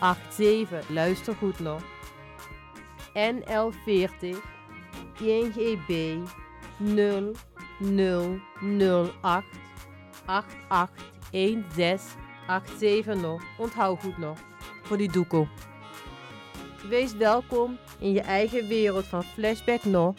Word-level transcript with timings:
881787. 0.00 0.88
Luister 0.88 1.34
goed 1.34 1.58
nog. 1.58 1.82
NL40 3.14 4.36
INGB 5.20 6.16
0008 6.78 9.44
881687 10.26 13.20
nog. 13.20 13.42
Onthoud 13.58 14.00
goed 14.00 14.18
nog. 14.18 14.38
Voor 14.82 14.96
die 14.96 15.12
doekoe. 15.12 15.48
Wees 16.88 17.16
welkom 17.16 17.78
in 17.98 18.12
je 18.12 18.20
eigen 18.20 18.68
wereld 18.68 19.06
van 19.06 19.22
Flashback 19.22 19.84
nog. 19.84 20.14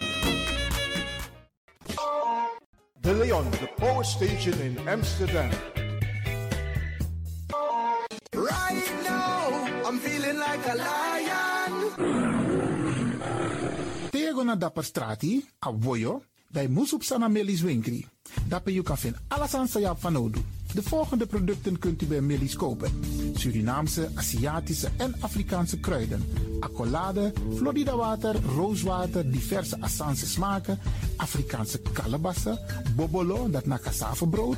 De 3.00 3.14
Leon, 3.14 3.50
the 3.50 3.70
power 3.76 4.06
station 4.06 4.60
in 4.60 4.78
Amsterdam. 4.88 5.50
Na 14.48 14.56
dapper 14.56 14.84
strati, 14.84 15.46
a 15.60 15.72
voyo, 15.72 16.22
dai 16.48 16.68
musup 16.68 17.04
sana 17.04 17.28
melis 17.28 17.62
winkri. 17.62 18.06
Dapper 18.48 18.72
you 18.74 18.84
kan 18.84 18.98
vinden. 18.98 19.22
De 20.74 20.84
volgende 20.84 21.26
producten 21.26 21.80
kunt 21.80 22.02
u 22.02 22.06
bij 22.06 22.22
Millie's 22.22 22.56
kopen. 22.56 22.92
Surinaamse, 23.34 24.10
Aziatische 24.16 24.90
en 24.98 25.16
Afrikaanse 25.20 25.80
kruiden. 25.80 26.24
Accolade, 26.60 27.34
Florida 27.56 27.96
water, 27.96 28.36
rooswater, 28.56 29.32
diverse 29.32 29.82
Assange 29.82 30.26
smaken. 30.26 30.80
Afrikaanse 31.18 31.80
kalebassen, 31.94 32.60
bobolo, 32.96 33.50
dat 33.50 33.66
na 33.66 33.78
cassavebrood 33.78 34.58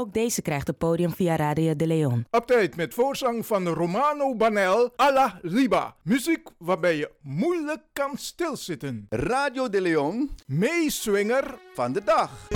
Ook 0.00 0.12
deze 0.12 0.42
krijgt 0.42 0.66
het 0.66 0.78
podium 0.78 1.10
via 1.10 1.36
Radio 1.36 1.76
de 1.76 1.86
Leon. 1.86 2.26
Op 2.30 2.46
tijd 2.46 2.76
met 2.76 2.94
voorzang 2.94 3.46
van 3.46 3.68
Romano 3.68 4.34
Banel, 4.34 4.90
Alla 4.96 5.38
Riba. 5.42 5.96
Muziek 6.02 6.48
waarbij 6.58 6.96
je 6.96 7.10
moeilijk 7.22 7.82
kan 7.92 8.10
stilzitten. 8.16 9.06
Radio 9.08 9.68
de 9.68 9.80
Leon, 9.80 10.30
meeswinger 10.46 11.58
van 11.74 11.92
de 11.92 12.04
dag. 12.04 12.48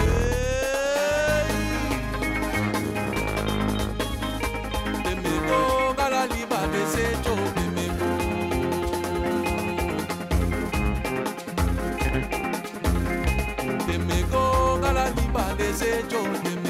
desecho 15.56 16.63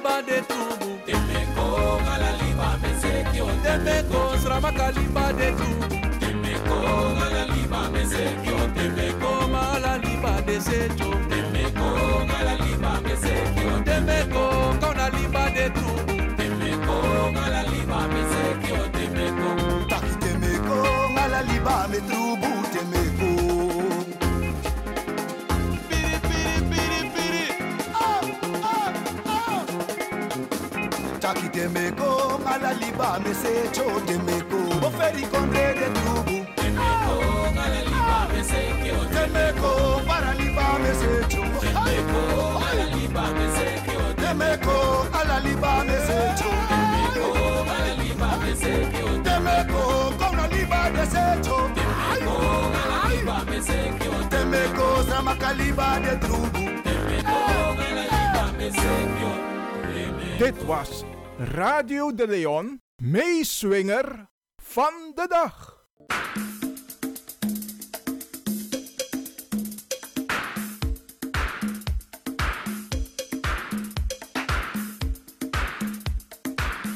liba 0.00 0.22
de 0.22 0.40
tubu. 0.48 0.98
Temeko 1.06 2.00
ala 2.12 2.30
liba 2.40 2.78
mesekio 2.82 3.46
temeko 3.62 4.20
sramaka 4.42 4.90
liba 4.96 5.32
de 5.32 5.52
tubu. 5.58 5.96
Temeko 6.20 6.76
ala 7.24 7.44
liba 7.52 7.90
mesekio 7.92 8.58
temeko 8.74 9.30
ala 9.52 9.98
liba 9.98 10.42
desecho 10.46 11.10
temeko 11.30 11.88
ala 12.38 12.54
liba 12.64 12.92
mesekio 13.04 13.72
temeko 13.84 14.44
kauna 14.80 15.06
liba 15.16 15.44
de 15.56 15.66
tubu. 15.76 16.14
Temeko 16.38 16.96
ala 17.44 17.62
liba 17.70 18.00
mesekio 18.12 18.80
temeko 18.96 19.50
taki 19.90 20.14
temeko 20.22 20.78
ala 21.22 21.42
liba 21.42 21.88
me 21.90 22.00
trubu 22.08 22.59
kitemeko 31.40 32.40
ngalaliba 32.42 33.18
mesecho 33.24 33.84
temeko 34.06 34.60
oferi 34.86 35.24
kondrede 35.32 35.86
tubu 35.96 36.36
temeko 36.56 37.14
ngalaliba 37.54 38.18
meseke 38.32 38.90
o 39.00 39.04
temeko 39.14 39.70
paraliba 40.08 40.66
mesecho 40.82 41.42
temeko 41.64 42.20
ngalaliba 42.60 43.24
meseke 43.36 43.94
o 43.96 44.08
temeko 44.20 44.76
ngalaliba 45.12 45.72
mesecho 45.88 46.50
temeko 46.68 47.28
ngalaliba 47.66 48.30
meseke 48.42 49.02
o 49.02 49.14
temeko 49.26 49.82
ngalaliba 50.18 50.80
mesecho 50.96 51.56
temeko 51.76 52.36
ngalaliba 52.72 53.36
meseke 53.50 54.08
o 54.08 54.20
temeko 54.32 54.86
sama 55.08 55.34
kaliba 55.36 55.88
de 56.04 56.14
tubu. 56.26 56.64
Temeko 56.84 57.38
ngalaliba 57.76 58.44
meseke 58.58 59.24
o 59.24 59.50
That 60.40 60.56
was 60.64 61.04
Radio 61.40 62.12
de 62.14 62.26
Leon, 62.26 62.80
meeswinger 63.02 64.28
van 64.62 64.92
de 65.14 65.26
dag. 65.28 65.86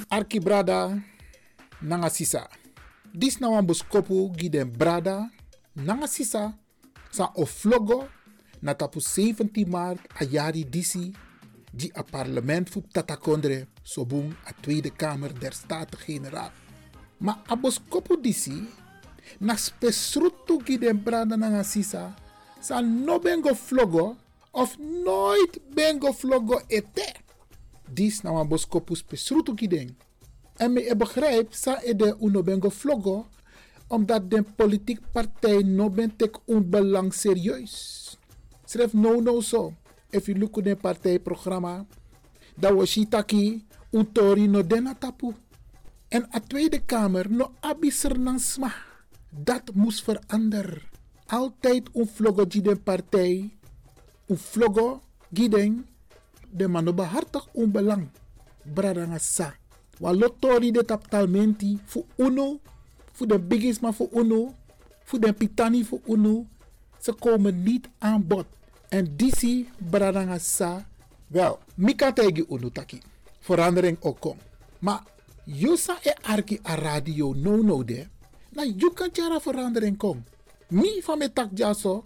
Arki 0.08 0.41
brada 0.41 1.02
nanga 1.81 2.08
sisa. 2.08 2.49
Dis 3.12 3.38
na 3.38 3.49
wan 3.49 3.64
boskopu 3.64 4.29
gi 4.37 4.49
den 4.52 4.76
brada 4.76 5.31
nanga 5.73 6.06
sisa 6.06 6.52
sa 7.11 7.32
oflogo 7.35 8.08
na 8.61 8.75
tapu 8.75 9.00
17 9.00 9.64
maart 9.64 10.05
a 10.20 10.25
jari 10.29 10.69
disi 10.69 11.14
di 11.75 11.91
a 11.93 12.03
parlement 12.06 12.71
fu 12.71 12.87
tatakondre 12.87 13.67
sobung 13.82 14.31
a 14.47 14.55
Tweede 14.55 14.94
Kamer 14.94 15.32
der 15.35 15.53
Staten-Generaal. 15.53 16.53
Maar 17.19 17.43
a 17.47 17.56
boskopu 17.56 18.15
disi 18.21 18.62
na 19.38 19.56
spesrutu 19.56 20.62
gi 20.62 20.79
den 20.79 21.03
brada 21.03 21.37
nanga 21.37 21.62
sisa 21.62 22.15
sa 22.61 22.81
no 22.81 23.19
bengo 23.19 23.54
flogo 23.54 24.16
of 24.50 24.78
nooit 24.78 25.59
bengo 25.75 26.12
flogo 26.12 26.62
ete. 26.69 27.09
Dis 27.90 28.23
na 28.23 28.31
wan 28.33 28.49
boskopu 28.49 28.95
spesrutu 28.95 29.54
gi 29.59 29.69
den. 29.69 29.97
En 30.57 30.73
me 30.73 30.81
e 30.87 30.95
begrijp 30.95 31.54
sa 31.54 31.81
e 31.83 31.95
de 31.95 32.14
uno 32.19 32.43
bengo 32.43 32.71
omdat 33.88 34.31
de 34.31 34.43
politiek 34.43 35.00
partij 35.12 35.62
no 35.62 35.90
ben 35.90 36.16
tek 36.16 36.38
un 36.47 36.71
belang 36.71 37.14
serieus. 37.14 38.16
Schrijf 38.64 38.93
no 38.93 39.21
no 39.21 39.40
so. 39.40 39.73
If 40.14 40.28
you 40.28 40.38
look 40.38 40.59
at 40.59 40.64
the 40.64 40.76
partijprogramma, 40.76 41.87
dat 42.54 42.73
was 42.73 42.90
shitaki 42.90 43.66
un 43.90 44.12
tori 44.12 44.47
no 44.47 44.62
dena 44.62 44.94
tapu. 44.94 45.35
En 46.09 46.28
a 46.30 46.38
Tweede 46.40 46.78
Kamer 46.87 47.30
no 47.30 47.50
abiser 47.61 48.14
sma. 48.38 48.73
Dat 49.30 49.75
moest 49.75 50.04
veranderen. 50.04 50.83
Altijd 51.26 51.88
un 51.92 52.06
vlogo 52.06 52.47
die 52.47 52.62
de 52.62 52.76
partij, 52.76 53.50
vlogo 54.28 55.00
giden, 55.33 55.87
de 56.50 56.68
mano 56.68 56.92
behartig 56.92 57.49
un 57.52 57.71
belang. 57.71 58.09
Bradanga 58.62 59.18
sa. 59.18 59.54
Wa 59.99 60.12
lotori 60.12 60.71
de 60.71 60.85
taptalmenti 60.85 61.78
fu 61.85 62.04
uno, 62.16 62.61
fu 63.12 63.26
de 63.26 63.38
bigisma 63.38 63.92
fu 63.92 64.09
uno, 64.12 64.54
fu 65.04 65.18
de 65.18 65.33
pitani 65.33 65.85
fu 65.85 66.00
uno. 66.06 66.47
Ze 67.00 67.12
komen 67.12 67.62
niet 67.62 67.88
aan 67.99 68.26
bod. 68.26 68.47
En 68.95 69.17
disi 69.17 69.67
bradanga 69.91 70.39
sa. 70.39 70.87
Wel, 71.27 71.59
mika 71.75 72.13
tegi 72.13 72.45
unu 72.49 72.71
taki. 72.71 73.03
Verandering 73.41 73.99
ook 74.01 74.21
kom. 74.21 74.39
Maar 74.79 75.03
yusa 75.45 75.99
e 76.03 76.15
arki 76.23 76.61
a 76.63 76.75
radio 76.75 77.33
no 77.35 77.57
no 77.57 77.83
de. 77.83 78.07
Na 78.53 78.63
chara 79.13 79.41
verandering 79.41 79.97
kom. 79.97 80.25
Mi 80.69 81.03
van 81.03 81.19
me 81.19 81.33
tak 81.33 81.51
jaso. 81.55 82.05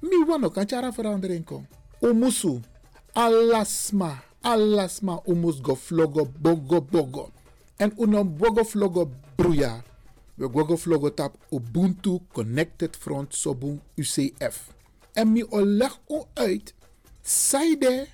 Mi 0.00 0.24
wano 0.26 0.50
kan 0.50 0.66
chara 0.66 0.92
verandering 0.92 1.44
kom. 1.44 1.66
Umusu. 2.00 2.60
Alasma. 3.12 4.22
Alasma 4.42 5.22
umus 5.26 5.60
go 5.60 5.76
flogo 5.76 6.26
bogo 6.40 6.80
bogo. 6.80 7.30
En 7.76 7.92
uno 7.96 8.24
bogo 8.24 8.64
flogo 8.64 9.10
bruya. 9.36 9.82
We 10.36 10.48
gogo 10.48 10.76
flogo 10.76 11.10
tap 11.10 11.36
Ubuntu 11.50 12.20
Connected 12.32 12.96
Front 12.96 13.32
Sobun 13.32 13.80
UCF. 13.96 14.74
En 15.14 15.32
mi 15.32 15.44
o 15.48 15.64
leg 15.64 16.00
u 16.08 16.22
uit. 16.34 16.74
Saide 17.22 18.06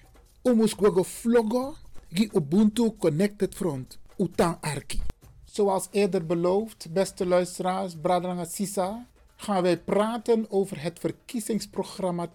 umus 0.43 0.73
gogo 0.73 1.75
gi 2.13 2.31
Ubuntu 2.33 2.97
Connected 2.99 3.55
Front. 3.55 3.99
Utan 4.19 4.59
arki. 4.61 5.01
Zoals 5.45 5.89
eerder 5.91 6.27
beloofd, 6.27 6.93
beste 6.93 7.27
luisteraars, 7.27 7.95
Bradrang 8.01 8.47
Sisa, 8.47 9.07
gaan 9.37 9.63
wij 9.63 9.79
praten 9.79 10.51
over 10.51 10.83
het 10.83 10.99
verkiezingsprogramma 10.99 12.29
2021-2025 12.29 12.31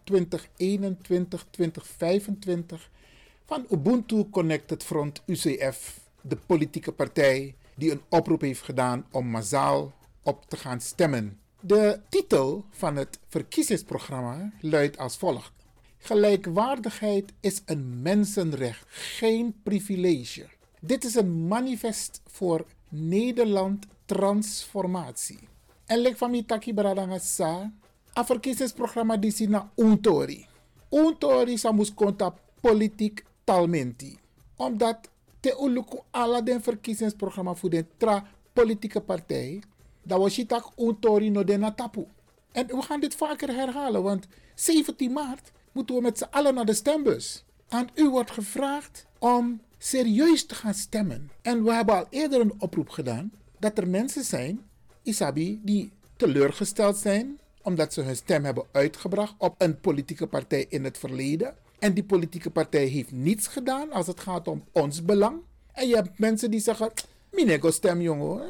van 3.46 3.66
Ubuntu 3.70 4.30
Connected 4.30 4.84
Front 4.84 5.22
UCF, 5.26 6.00
de 6.22 6.36
politieke 6.36 6.92
partij 6.92 7.56
die 7.76 7.92
een 7.92 8.02
oproep 8.10 8.42
heeft 8.42 8.62
gedaan 8.62 9.06
om 9.12 9.28
massaal 9.28 9.94
op 10.24 10.46
te 10.50 10.58
gaan 10.58 10.82
stemmen. 10.82 11.40
De 11.68 12.00
titel 12.10 12.66
van 12.70 12.96
het 12.96 13.20
verkiezingsprogramma 13.28 14.52
luidt 14.60 14.98
als 14.98 15.18
volgt. 15.18 15.52
Gelijkwaardigheid 15.98 17.34
is 17.40 17.62
een 17.66 18.02
mensenrecht, 18.02 18.86
geen 18.88 19.56
privilege. 19.64 20.46
Dit 20.80 21.04
is 21.04 21.16
een 21.16 21.48
manifest 21.48 22.22
voor 22.28 22.66
Nederland 22.90 23.86
transformatie. 24.06 25.40
En 25.86 26.00
lek 26.00 26.18
van 26.18 26.32
mi 26.32 26.46
taki 26.46 26.74
bradanga 26.74 27.20
sa, 27.20 27.72
a 28.18 28.26
verkiezingsprogramma 28.26 29.18
na 29.48 29.72
untori. 29.76 30.48
Untori 30.90 31.58
sa 31.58 31.72
mus 31.72 31.94
konta 31.94 32.34
politiek 32.62 33.26
talmenti. 33.44 34.20
Omdat 34.56 35.10
te 35.40 35.58
uluku 35.60 35.98
ala 36.12 36.42
den 36.42 36.62
verkiezingsprogramma 36.62 37.56
voor 37.56 37.70
de 37.70 37.86
tra 37.98 38.28
politieke 38.54 39.02
partij, 39.02 39.62
dat 40.06 40.20
was 40.20 40.36
je 40.36 40.46
tak 40.46 40.72
untori 40.78 41.30
no 41.30 41.44
de 41.44 41.72
tapu. 41.76 42.06
En 42.52 42.68
we 42.68 42.82
gaan 42.82 43.00
dit 43.00 43.16
vaker 43.16 43.56
herhalen, 43.56 44.04
want 44.04 44.28
17 44.56 45.12
maart 45.12 45.52
moeten 45.72 45.96
we 45.96 46.02
met 46.02 46.18
z'n 46.18 46.28
allen 46.30 46.54
naar 46.54 46.66
de 46.66 46.74
stembus. 46.74 47.44
Aan 47.70 47.90
u 47.96 48.10
wordt 48.10 48.32
gevraagd 48.32 49.06
om 49.20 49.62
serieus 49.78 50.46
te 50.46 50.56
gaan 50.56 50.74
stemmen. 50.74 51.32
En 51.42 51.64
we 51.64 51.74
hebben 51.74 51.96
al 51.96 52.08
eerder 52.10 52.42
een 52.42 52.54
oproep 52.58 52.90
gedaan 52.90 53.32
dat 53.60 53.78
er 53.78 53.88
mensen 53.88 54.24
zijn, 54.24 54.66
Isabi, 55.04 55.60
die 55.64 55.92
teleurgesteld 56.18 56.98
zijn 56.98 57.40
omdat 57.66 57.94
ze 57.94 58.02
hun 58.02 58.16
stem 58.16 58.46
hebben 58.46 58.66
uitgebracht 58.72 59.34
op 59.38 59.56
een 59.58 59.80
politieke 59.80 60.28
partij 60.28 60.66
in 60.70 60.84
het 60.84 60.98
verleden. 60.98 61.56
En 61.80 61.94
die 61.94 62.04
politieke 62.04 62.50
partij 62.50 62.86
heeft 62.86 63.12
niets 63.12 63.48
gedaan 63.48 63.92
als 63.92 64.08
het 64.08 64.20
gaat 64.20 64.48
om 64.48 64.64
ons 64.72 65.04
belang. 65.04 65.40
En 65.72 65.88
je 65.88 65.96
hebt 65.96 66.20
mensen 66.20 66.52
die 66.52 66.60
zeggen, 66.60 66.92
minego 67.36 67.72
stem 67.72 68.02
jongen, 68.02 68.42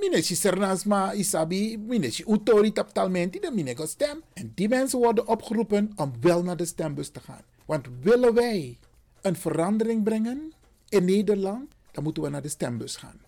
mineshi 0.00 0.34
sernasma 0.34 1.12
isabi, 1.14 1.78
mineshi 1.78 2.24
utori 2.26 2.72
taptalmenti, 2.72 3.40
de 3.40 3.50
minego 3.50 3.86
stem. 3.86 4.22
En 4.32 4.52
die 4.54 4.68
mensen 4.68 4.98
worden 4.98 5.26
opgeroepen 5.26 5.92
om 5.96 6.12
wel 6.20 6.42
naar 6.42 6.56
de 6.56 6.64
stembus 6.64 7.08
te 7.08 7.20
gaan. 7.20 7.42
Want 7.64 7.86
willen 8.00 8.34
wij 8.34 8.78
een 9.20 9.36
verandering 9.36 10.02
brengen 10.02 10.52
in 10.88 11.04
Nederland, 11.04 11.74
dan 11.92 12.04
moeten 12.04 12.22
we 12.22 12.28
naar 12.28 12.42
de 12.42 12.48
stembus 12.48 12.96
gaan. 12.96 13.20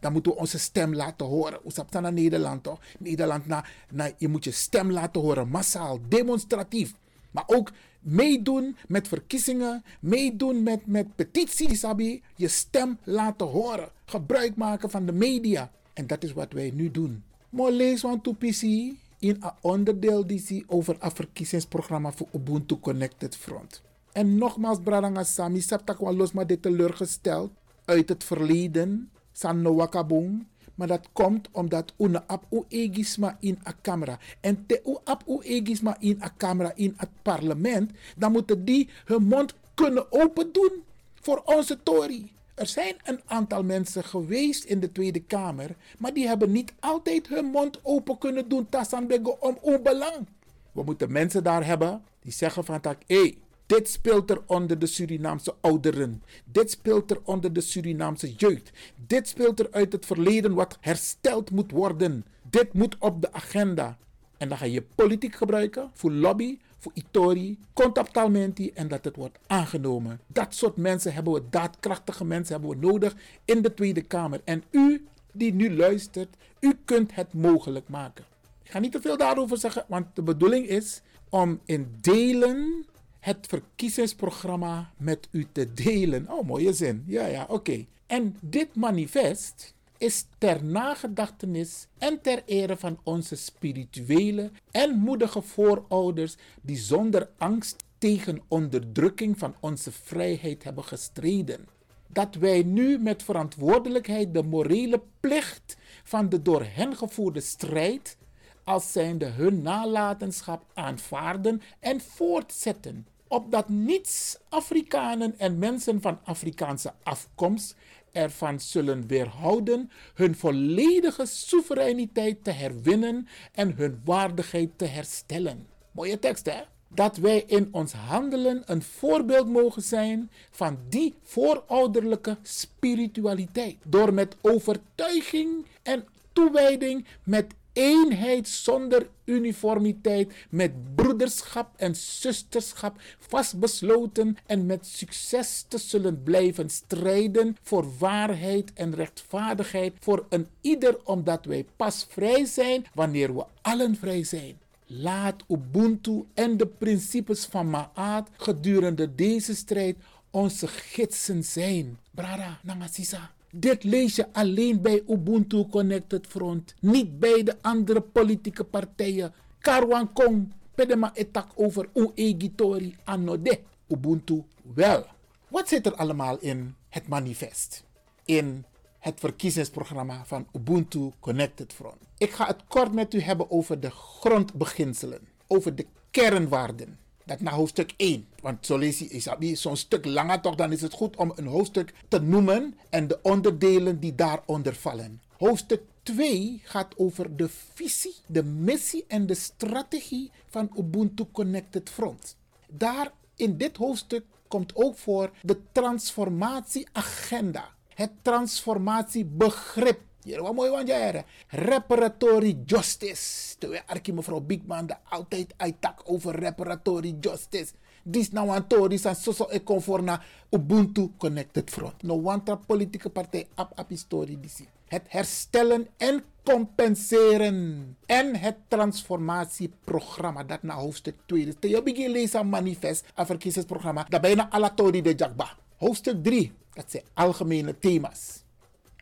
Dan 0.00 0.12
moeten 0.12 0.32
we 0.32 0.38
onze 0.38 0.58
stem 0.58 0.94
laten 0.94 1.26
horen. 1.26 1.58
Hoe 1.62 1.72
staat 1.72 1.92
naar 1.92 2.12
Nederland 2.12 2.62
toch? 2.62 2.80
Nederland, 2.98 3.46
na, 3.46 3.64
na, 3.90 4.10
je 4.18 4.28
moet 4.28 4.44
je 4.44 4.50
stem 4.50 4.92
laten 4.92 5.20
horen, 5.20 5.48
massaal, 5.48 5.98
demonstratief. 6.08 6.94
Maar 7.38 7.56
ook 7.56 7.72
meedoen 8.00 8.76
met 8.88 9.08
verkiezingen, 9.08 9.84
meedoen 10.00 10.62
met, 10.62 10.86
met 10.86 11.16
petities, 11.16 11.80
Sabi. 11.80 12.22
Je 12.36 12.48
stem 12.48 12.98
laten 13.04 13.46
horen. 13.46 13.90
Gebruik 14.04 14.56
maken 14.56 14.90
van 14.90 15.06
de 15.06 15.12
media. 15.12 15.70
En 15.92 16.06
dat 16.06 16.22
is 16.22 16.32
wat 16.32 16.52
wij 16.52 16.70
nu 16.74 16.90
doen. 16.90 17.22
Maar 17.48 17.70
lees 17.70 18.00
van 18.00 18.20
Tupisi 18.20 18.98
in 19.18 19.36
een 19.40 19.50
onderdeel 19.60 20.26
die 20.26 20.64
over 20.66 20.96
een 21.00 21.10
verkiezingsprogramma 21.10 22.12
voor 22.12 22.28
Ubuntu 22.32 22.76
Connected 22.80 23.36
Front. 23.36 23.82
En 24.12 24.36
nogmaals, 24.36 24.78
Bradanga 24.84 25.24
Sami, 25.24 25.60
Saptak 25.60 26.00
los 26.00 26.32
maar 26.32 26.46
dit 26.46 26.62
teleurgesteld 26.62 27.50
uit 27.84 28.08
het 28.08 28.24
verleden, 28.24 29.10
San 29.32 29.74
Wakabung. 29.74 30.46
Maar 30.78 30.86
dat 30.86 31.08
komt 31.12 31.48
omdat 31.52 31.92
una 31.96 32.24
ap 32.26 32.44
u 32.50 32.62
egisma 32.68 33.36
in 33.40 33.58
a 33.66 33.74
camera. 33.82 34.18
En 34.40 34.66
te 34.66 34.80
u 34.86 34.96
ap 35.04 35.22
egisma 35.42 35.96
in 36.00 36.22
a 36.22 36.32
camera 36.36 36.72
in 36.74 36.94
het 36.96 37.08
parlement, 37.22 37.90
dan 38.16 38.32
moeten 38.32 38.64
die 38.64 38.88
hun 39.04 39.22
mond 39.22 39.54
kunnen 39.74 40.12
open 40.12 40.52
doen 40.52 40.72
voor 41.14 41.42
onze 41.44 41.82
Tory. 41.82 42.30
Er 42.54 42.66
zijn 42.66 42.96
een 43.04 43.20
aantal 43.24 43.62
mensen 43.62 44.04
geweest 44.04 44.64
in 44.64 44.80
de 44.80 44.92
Tweede 44.92 45.20
Kamer, 45.20 45.76
maar 45.98 46.12
die 46.12 46.26
hebben 46.26 46.52
niet 46.52 46.72
altijd 46.80 47.28
hun 47.28 47.44
mond 47.44 47.80
open 47.82 48.18
kunnen 48.18 48.48
doen 48.48 48.68
tassan 48.68 49.12
om 49.38 49.58
onbelang. 49.60 50.26
We 50.72 50.82
moeten 50.82 51.12
mensen 51.12 51.44
daar 51.44 51.66
hebben 51.66 52.02
die 52.22 52.32
zeggen 52.32 52.64
van 52.64 52.80
tak, 52.80 53.02
hey, 53.06 53.38
dit 53.68 53.88
speelt 53.88 54.30
er 54.30 54.42
onder 54.46 54.78
de 54.78 54.86
Surinaamse 54.86 55.54
ouderen. 55.60 56.22
Dit 56.44 56.70
speelt 56.70 57.10
er 57.10 57.20
onder 57.24 57.52
de 57.52 57.60
Surinaamse 57.60 58.32
jeugd. 58.32 58.70
Dit 59.06 59.28
speelt 59.28 59.60
er 59.60 59.68
uit 59.70 59.92
het 59.92 60.06
verleden 60.06 60.54
wat 60.54 60.78
hersteld 60.80 61.50
moet 61.50 61.70
worden. 61.70 62.24
Dit 62.50 62.72
moet 62.72 62.96
op 62.98 63.20
de 63.20 63.32
agenda. 63.32 63.98
En 64.36 64.48
dan 64.48 64.58
ga 64.58 64.64
je 64.64 64.82
politiek 64.94 65.34
gebruiken 65.34 65.90
voor 65.94 66.10
lobby, 66.10 66.58
voor 66.78 66.92
itori, 66.94 67.58
contactalmenti 67.72 68.70
en 68.70 68.88
dat 68.88 69.04
het 69.04 69.16
wordt 69.16 69.38
aangenomen. 69.46 70.20
Dat 70.26 70.54
soort 70.54 70.76
mensen 70.76 71.14
hebben 71.14 71.32
we, 71.32 71.42
daadkrachtige 71.50 72.24
mensen 72.24 72.52
hebben 72.52 72.80
we 72.80 72.86
nodig 72.86 73.16
in 73.44 73.62
de 73.62 73.74
Tweede 73.74 74.02
Kamer. 74.02 74.40
En 74.44 74.64
u 74.70 75.06
die 75.32 75.54
nu 75.54 75.76
luistert, 75.76 76.36
u 76.60 76.78
kunt 76.84 77.14
het 77.14 77.32
mogelijk 77.32 77.88
maken. 77.88 78.24
Ik 78.62 78.70
ga 78.70 78.78
niet 78.78 78.92
te 78.92 79.00
veel 79.00 79.16
daarover 79.16 79.58
zeggen, 79.58 79.84
want 79.88 80.06
de 80.14 80.22
bedoeling 80.22 80.68
is 80.68 81.02
om 81.28 81.60
in 81.64 81.96
delen 82.00 82.86
het 83.28 83.46
verkiezingsprogramma 83.46 84.92
met 84.96 85.28
u 85.30 85.46
te 85.52 85.72
delen. 85.72 86.30
Oh, 86.30 86.46
mooie 86.46 86.72
zin. 86.72 87.04
Ja, 87.06 87.26
ja, 87.26 87.46
oké. 87.48 87.86
En 88.06 88.36
dit 88.40 88.74
manifest 88.74 89.74
is 89.98 90.26
ter 90.38 90.64
nagedachtenis 90.64 91.86
en 91.98 92.20
ter 92.20 92.42
ere 92.46 92.76
van 92.76 92.98
onze 93.02 93.36
spirituele 93.36 94.50
en 94.70 94.98
moedige 94.98 95.42
voorouders 95.42 96.36
die 96.62 96.76
zonder 96.76 97.28
angst 97.38 97.84
tegen 97.98 98.40
onderdrukking 98.48 99.38
van 99.38 99.54
onze 99.60 99.92
vrijheid 99.92 100.64
hebben 100.64 100.84
gestreden. 100.84 101.66
Dat 102.06 102.34
wij 102.34 102.62
nu 102.62 102.98
met 102.98 103.22
verantwoordelijkheid 103.22 104.34
de 104.34 104.42
morele 104.42 105.02
plicht 105.20 105.76
van 106.04 106.28
de 106.28 106.42
door 106.42 106.64
hen 106.64 106.96
gevoerde 106.96 107.40
strijd 107.40 108.16
als 108.64 108.92
zijnde 108.92 109.26
hun 109.26 109.62
nalatenschap 109.62 110.64
aanvaarden 110.74 111.62
en 111.80 112.00
voortzetten 112.00 113.06
opdat 113.28 113.68
niets 113.68 114.38
Afrikanen 114.48 115.38
en 115.38 115.58
mensen 115.58 116.00
van 116.00 116.18
Afrikaanse 116.24 116.92
afkomst 117.02 117.76
ervan 118.12 118.60
zullen 118.60 119.06
weerhouden 119.06 119.90
hun 120.14 120.36
volledige 120.36 121.26
soevereiniteit 121.26 122.44
te 122.44 122.50
herwinnen 122.50 123.28
en 123.52 123.74
hun 123.76 124.00
waardigheid 124.04 124.70
te 124.76 124.84
herstellen. 124.84 125.66
Mooie 125.90 126.18
tekst, 126.18 126.46
hè? 126.46 126.60
Dat 126.88 127.16
wij 127.16 127.44
in 127.46 127.68
ons 127.70 127.92
handelen 127.92 128.62
een 128.66 128.82
voorbeeld 128.82 129.48
mogen 129.48 129.82
zijn 129.82 130.30
van 130.50 130.78
die 130.88 131.14
voorouderlijke 131.22 132.36
spiritualiteit. 132.42 133.76
Door 133.84 134.14
met 134.14 134.36
overtuiging 134.40 135.66
en 135.82 136.06
toewijding 136.32 137.06
met 137.24 137.54
eenheid 137.78 138.48
zonder 138.48 139.08
uniformiteit, 139.24 140.32
met 140.50 140.94
broederschap 140.94 141.70
en 141.76 141.96
zusterschap 141.96 143.00
vastbesloten 143.18 144.36
en 144.46 144.66
met 144.66 144.86
succes 144.86 145.64
te 145.68 145.78
zullen 145.78 146.22
blijven 146.22 146.70
strijden 146.70 147.56
voor 147.62 147.98
waarheid 147.98 148.72
en 148.72 148.94
rechtvaardigheid 148.94 149.92
voor 150.00 150.26
een 150.28 150.46
ieder, 150.60 150.96
omdat 151.04 151.44
wij 151.44 151.66
pas 151.76 152.06
vrij 152.08 152.44
zijn 152.44 152.86
wanneer 152.94 153.34
we 153.34 153.44
allen 153.62 153.96
vrij 153.96 154.24
zijn. 154.24 154.58
Laat 154.86 155.44
Ubuntu 155.48 156.24
en 156.34 156.56
de 156.56 156.66
principes 156.66 157.44
van 157.44 157.70
Maat 157.70 158.28
gedurende 158.36 159.14
deze 159.14 159.54
strijd 159.54 159.96
onze 160.30 160.68
gidsen 160.68 161.44
zijn. 161.44 161.98
Brada, 162.10 162.58
Nangasisa. 162.62 163.30
Dit 163.50 163.84
lees 163.84 164.16
je 164.16 164.32
alleen 164.32 164.82
bij 164.82 165.02
Ubuntu 165.08 165.66
Connected 165.70 166.26
Front, 166.26 166.74
niet 166.80 167.18
bij 167.18 167.42
de 167.42 167.56
andere 167.60 168.00
politieke 168.00 168.64
partijen. 168.64 169.32
Karwan 169.58 170.12
Kong, 170.12 170.52
pedema 170.74 171.14
etak 171.14 171.50
over 171.54 171.88
Uegitori 171.94 172.96
anode. 173.04 173.60
Ubuntu 173.88 174.44
wel. 174.74 175.06
Wat 175.48 175.68
zit 175.68 175.86
er 175.86 175.94
allemaal 175.94 176.38
in 176.38 176.74
het 176.88 177.08
manifest? 177.08 177.84
In 178.24 178.64
het 178.98 179.20
verkiezingsprogramma 179.20 180.24
van 180.24 180.46
Ubuntu 180.52 181.10
Connected 181.20 181.72
Front. 181.72 181.98
Ik 182.18 182.30
ga 182.30 182.46
het 182.46 182.64
kort 182.68 182.92
met 182.92 183.14
u 183.14 183.20
hebben 183.20 183.50
over 183.50 183.80
de 183.80 183.90
grondbeginselen, 183.90 185.28
over 185.46 185.74
de 185.74 185.86
kernwaarden 186.10 186.98
dat 187.28 187.40
naar 187.40 187.54
hoofdstuk 187.54 187.92
1. 187.96 188.26
Want 188.42 188.66
zo 188.66 188.76
lees 188.76 188.98
je 188.98 189.08
is 189.38 189.60
zo'n 189.60 189.76
stuk 189.76 190.04
langer 190.04 190.40
toch, 190.40 190.54
dan 190.54 190.72
is 190.72 190.80
het 190.80 190.92
goed 190.92 191.16
om 191.16 191.32
een 191.34 191.46
hoofdstuk 191.46 191.94
te 192.08 192.20
noemen 192.20 192.74
en 192.90 193.08
de 193.08 193.18
onderdelen 193.22 194.00
die 194.00 194.14
daaronder 194.14 194.74
vallen. 194.74 195.20
Hoofdstuk 195.36 195.82
2 196.02 196.60
gaat 196.64 196.94
over 196.96 197.36
de 197.36 197.48
visie, 197.74 198.14
de 198.26 198.44
missie 198.44 199.04
en 199.08 199.26
de 199.26 199.34
strategie 199.34 200.30
van 200.46 200.70
Ubuntu 200.78 201.24
Connected 201.32 201.90
Front. 201.90 202.36
Daar 202.68 203.12
in 203.36 203.56
dit 203.56 203.76
hoofdstuk 203.76 204.24
komt 204.48 204.76
ook 204.76 204.98
voor 204.98 205.30
de 205.42 205.58
transformatieagenda. 205.72 207.68
Het 207.94 208.10
transformatiebegrip. 208.22 210.00
Hier, 210.28 210.42
wat 210.42 210.54
mooi 210.54 210.70
want 210.70 210.88
jij 210.88 211.24
Reparatory 211.48 212.58
justice. 212.66 213.56
Terwijl 213.58 213.82
Arki 213.86 214.12
mevrouw 214.12 214.40
Bigman 214.40 214.86
de 214.86 214.94
altijd 215.08 215.54
uittak 215.56 216.02
over 216.04 216.38
reparatory 216.38 217.16
justice. 217.20 217.72
Dis 218.02 218.30
nou 218.30 218.48
aan 218.48 218.66
Tori 218.66 218.98
san 218.98 219.14
soso 219.14 219.46
e 219.50 219.62
conforna 219.62 220.22
Ubuntu 220.50 221.10
Connected 221.18 221.70
Front. 221.70 222.02
No 222.02 222.20
wantra 222.20 222.54
politieke 222.54 223.08
partij 223.08 223.46
ap 223.54 223.72
ap 223.74 223.88
historie. 223.88 224.38
Het 224.86 225.02
herstellen 225.08 225.88
en 225.96 226.24
compenseren. 226.44 227.96
En 228.06 228.36
het 228.36 228.56
transformatieprogramma 228.68 230.44
dat 230.44 230.62
naar 230.62 230.76
hoofdstuk 230.76 231.16
2 231.26 231.46
is. 231.46 231.54
Te 231.58 231.80
begin 231.84 232.10
lezen 232.10 232.48
manifest, 232.48 233.04
een 233.14 233.26
verkiezingsprogramma. 233.26 234.06
Dat 234.08 234.20
bijna 234.20 234.50
alle 234.50 234.74
Tori 234.74 235.02
de 235.02 235.14
Jakba. 235.16 235.56
Hoofdstuk 235.76 236.24
3, 236.24 236.52
dat 236.72 236.90
zijn 236.90 237.04
algemene 237.14 237.78
thema's. 237.78 238.46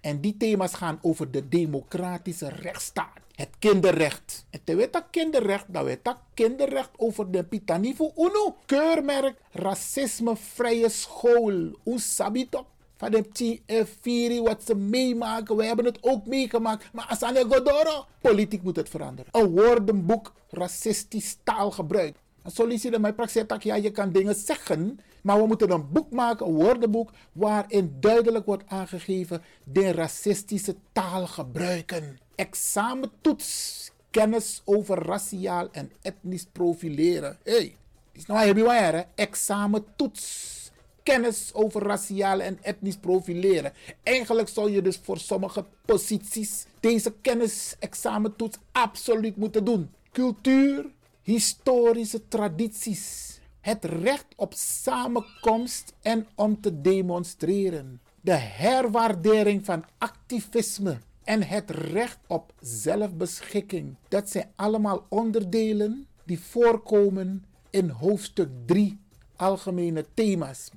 En 0.06 0.20
die 0.20 0.36
thema's 0.36 0.74
gaan 0.74 0.98
over 1.02 1.30
de 1.30 1.48
democratische 1.48 2.48
rechtsstaat. 2.48 3.18
Het 3.34 3.48
kinderrecht. 3.58 4.46
En 4.50 4.60
te 4.64 4.76
weten 4.76 5.04
kinderrecht, 5.10 5.64
dat 5.68 5.84
weet 5.84 6.04
dat 6.04 6.16
kinderrecht 6.34 6.90
over 6.96 7.30
de 7.30 7.44
pitanivo 7.44 8.12
uno. 8.16 8.56
Keurmerk 8.66 9.36
racismevrije 9.50 10.88
school. 10.88 11.78
Unsabito. 11.84 12.66
Van 12.96 13.10
de 13.10 13.24
TF4, 13.24 14.42
wat 14.42 14.62
ze 14.64 14.74
meemaken. 14.74 15.56
We 15.56 15.64
hebben 15.64 15.84
het 15.84 15.98
ook 16.00 16.26
meegemaakt. 16.26 16.92
Maar 16.92 17.06
Asane 17.08 17.44
Godoro. 17.48 18.06
Politiek 18.20 18.62
moet 18.62 18.76
het 18.76 18.88
veranderen. 18.88 19.32
Een 19.32 19.50
woordenboek 19.50 20.32
racistisch 20.50 21.36
taalgebruik. 21.44 22.16
En 22.46 22.52
solliciteer 22.52 23.00
mijn 23.00 23.14
praktijk, 23.14 23.62
ja, 23.62 23.74
je 23.74 23.90
kan 23.90 24.12
dingen 24.12 24.34
zeggen, 24.34 25.00
maar 25.22 25.40
we 25.40 25.46
moeten 25.46 25.70
een 25.70 25.92
boek 25.92 26.10
maken, 26.10 26.46
een 26.46 26.52
woordenboek, 26.52 27.10
waarin 27.32 27.96
duidelijk 28.00 28.46
wordt 28.46 28.62
aangegeven 28.66 29.42
de 29.64 29.92
racistische 29.92 30.76
taal 30.92 31.26
gebruiken. 31.26 32.18
Examentoets, 32.34 33.90
kennis 34.10 34.62
over 34.64 34.98
raciaal 34.98 35.68
en 35.72 35.92
etnisch 36.02 36.46
profileren. 36.52 37.38
Hé, 37.42 37.52
hey, 37.52 37.76
is 38.12 38.26
nou 38.26 38.46
heb 38.46 38.56
je 38.56 38.62
waar, 38.62 39.08
Examentoets. 39.14 40.54
Kennis 41.02 41.50
over 41.54 41.82
raciaal 41.82 42.40
en 42.40 42.58
etnisch 42.62 42.96
profileren. 42.96 43.72
Eigenlijk 44.02 44.48
zou 44.48 44.70
je 44.70 44.82
dus 44.82 45.00
voor 45.02 45.18
sommige 45.18 45.64
posities 45.84 46.66
deze 46.80 47.12
kennis-examentoets 47.20 48.58
absoluut 48.72 49.36
moeten 49.36 49.64
doen. 49.64 49.90
Cultuur, 50.12 50.86
historische 51.26 52.28
tradities, 52.28 53.38
het 53.60 53.84
recht 53.84 54.26
op 54.36 54.52
samenkomst 54.56 55.92
en 56.02 56.26
om 56.34 56.60
te 56.60 56.80
demonstreren, 56.80 58.00
de 58.20 58.32
herwaardering 58.32 59.64
van 59.64 59.84
activisme 59.98 60.98
en 61.24 61.42
het 61.42 61.70
recht 61.70 62.18
op 62.26 62.52
zelfbeschikking. 62.60 63.96
Dat 64.08 64.30
zijn 64.30 64.52
allemaal 64.56 65.06
onderdelen 65.08 66.06
die 66.24 66.40
voorkomen 66.40 67.44
in 67.70 67.88
hoofdstuk 67.88 68.48
3 68.66 68.98
algemene 69.36 70.04
thema's. 70.14 70.70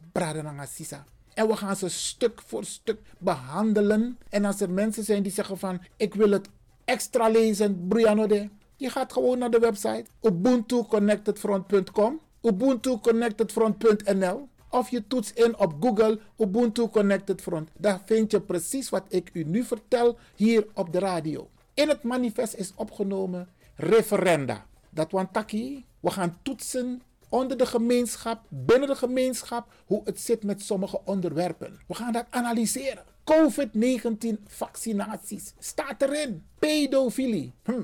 En 1.34 1.48
we 1.48 1.56
gaan 1.56 1.76
ze 1.76 1.90
stuk 1.90 2.42
voor 2.46 2.64
stuk 2.64 3.00
behandelen. 3.18 4.18
En 4.30 4.46
als 4.46 4.62
er 4.62 4.70
mensen 4.70 5.04
zijn 5.04 5.24
die 5.24 5.32
zeggen 5.32 5.58
van 5.58 5.82
ik 5.98 6.14
wil 6.14 6.30
het 6.32 6.50
extra 6.86 7.28
lezen, 7.28 7.88
Brianode, 7.88 8.50
je 8.80 8.90
gaat 8.90 9.14
gewoon 9.14 9.38
naar 9.38 9.52
de 9.52 9.60
website 9.60 10.06
ubuntuconnectedfront.com, 10.22 12.20
ubuntuconnectedfront.nl 12.42 14.48
of 14.70 14.90
je 14.90 15.08
toetst 15.08 15.38
in 15.38 15.58
op 15.58 15.76
Google 15.80 16.20
Ubuntu 16.38 16.88
Connected 16.88 17.42
Front. 17.42 17.70
Daar 17.78 18.02
vind 18.06 18.32
je 18.32 18.42
precies 18.42 18.90
wat 18.90 19.04
ik 19.08 19.30
u 19.34 19.44
nu 19.44 19.64
vertel 19.64 20.18
hier 20.36 20.68
op 20.74 20.94
de 20.94 21.00
radio. 21.00 21.50
In 21.74 21.90
het 21.90 22.04
manifest 22.04 22.54
is 22.54 22.74
opgenomen 22.76 23.50
referenda. 23.76 24.66
Dat 24.90 25.12
want 25.12 25.34
taki, 25.34 25.86
we 26.00 26.12
gaan 26.12 26.38
toetsen 26.42 27.02
onder 27.30 27.58
de 27.58 27.66
gemeenschap, 27.66 28.46
binnen 28.50 28.88
de 28.88 28.96
gemeenschap, 28.96 29.74
hoe 29.86 30.02
het 30.04 30.20
zit 30.20 30.44
met 30.44 30.62
sommige 30.62 31.02
onderwerpen. 31.06 31.80
We 31.88 31.94
gaan 31.94 32.12
dat 32.12 32.26
analyseren. 32.30 33.04
COVID-19 33.30 34.40
vaccinaties 34.48 35.54
staat 35.60 36.02
erin. 36.02 36.44
Pedofilie, 36.60 37.54
hm, 37.64 37.82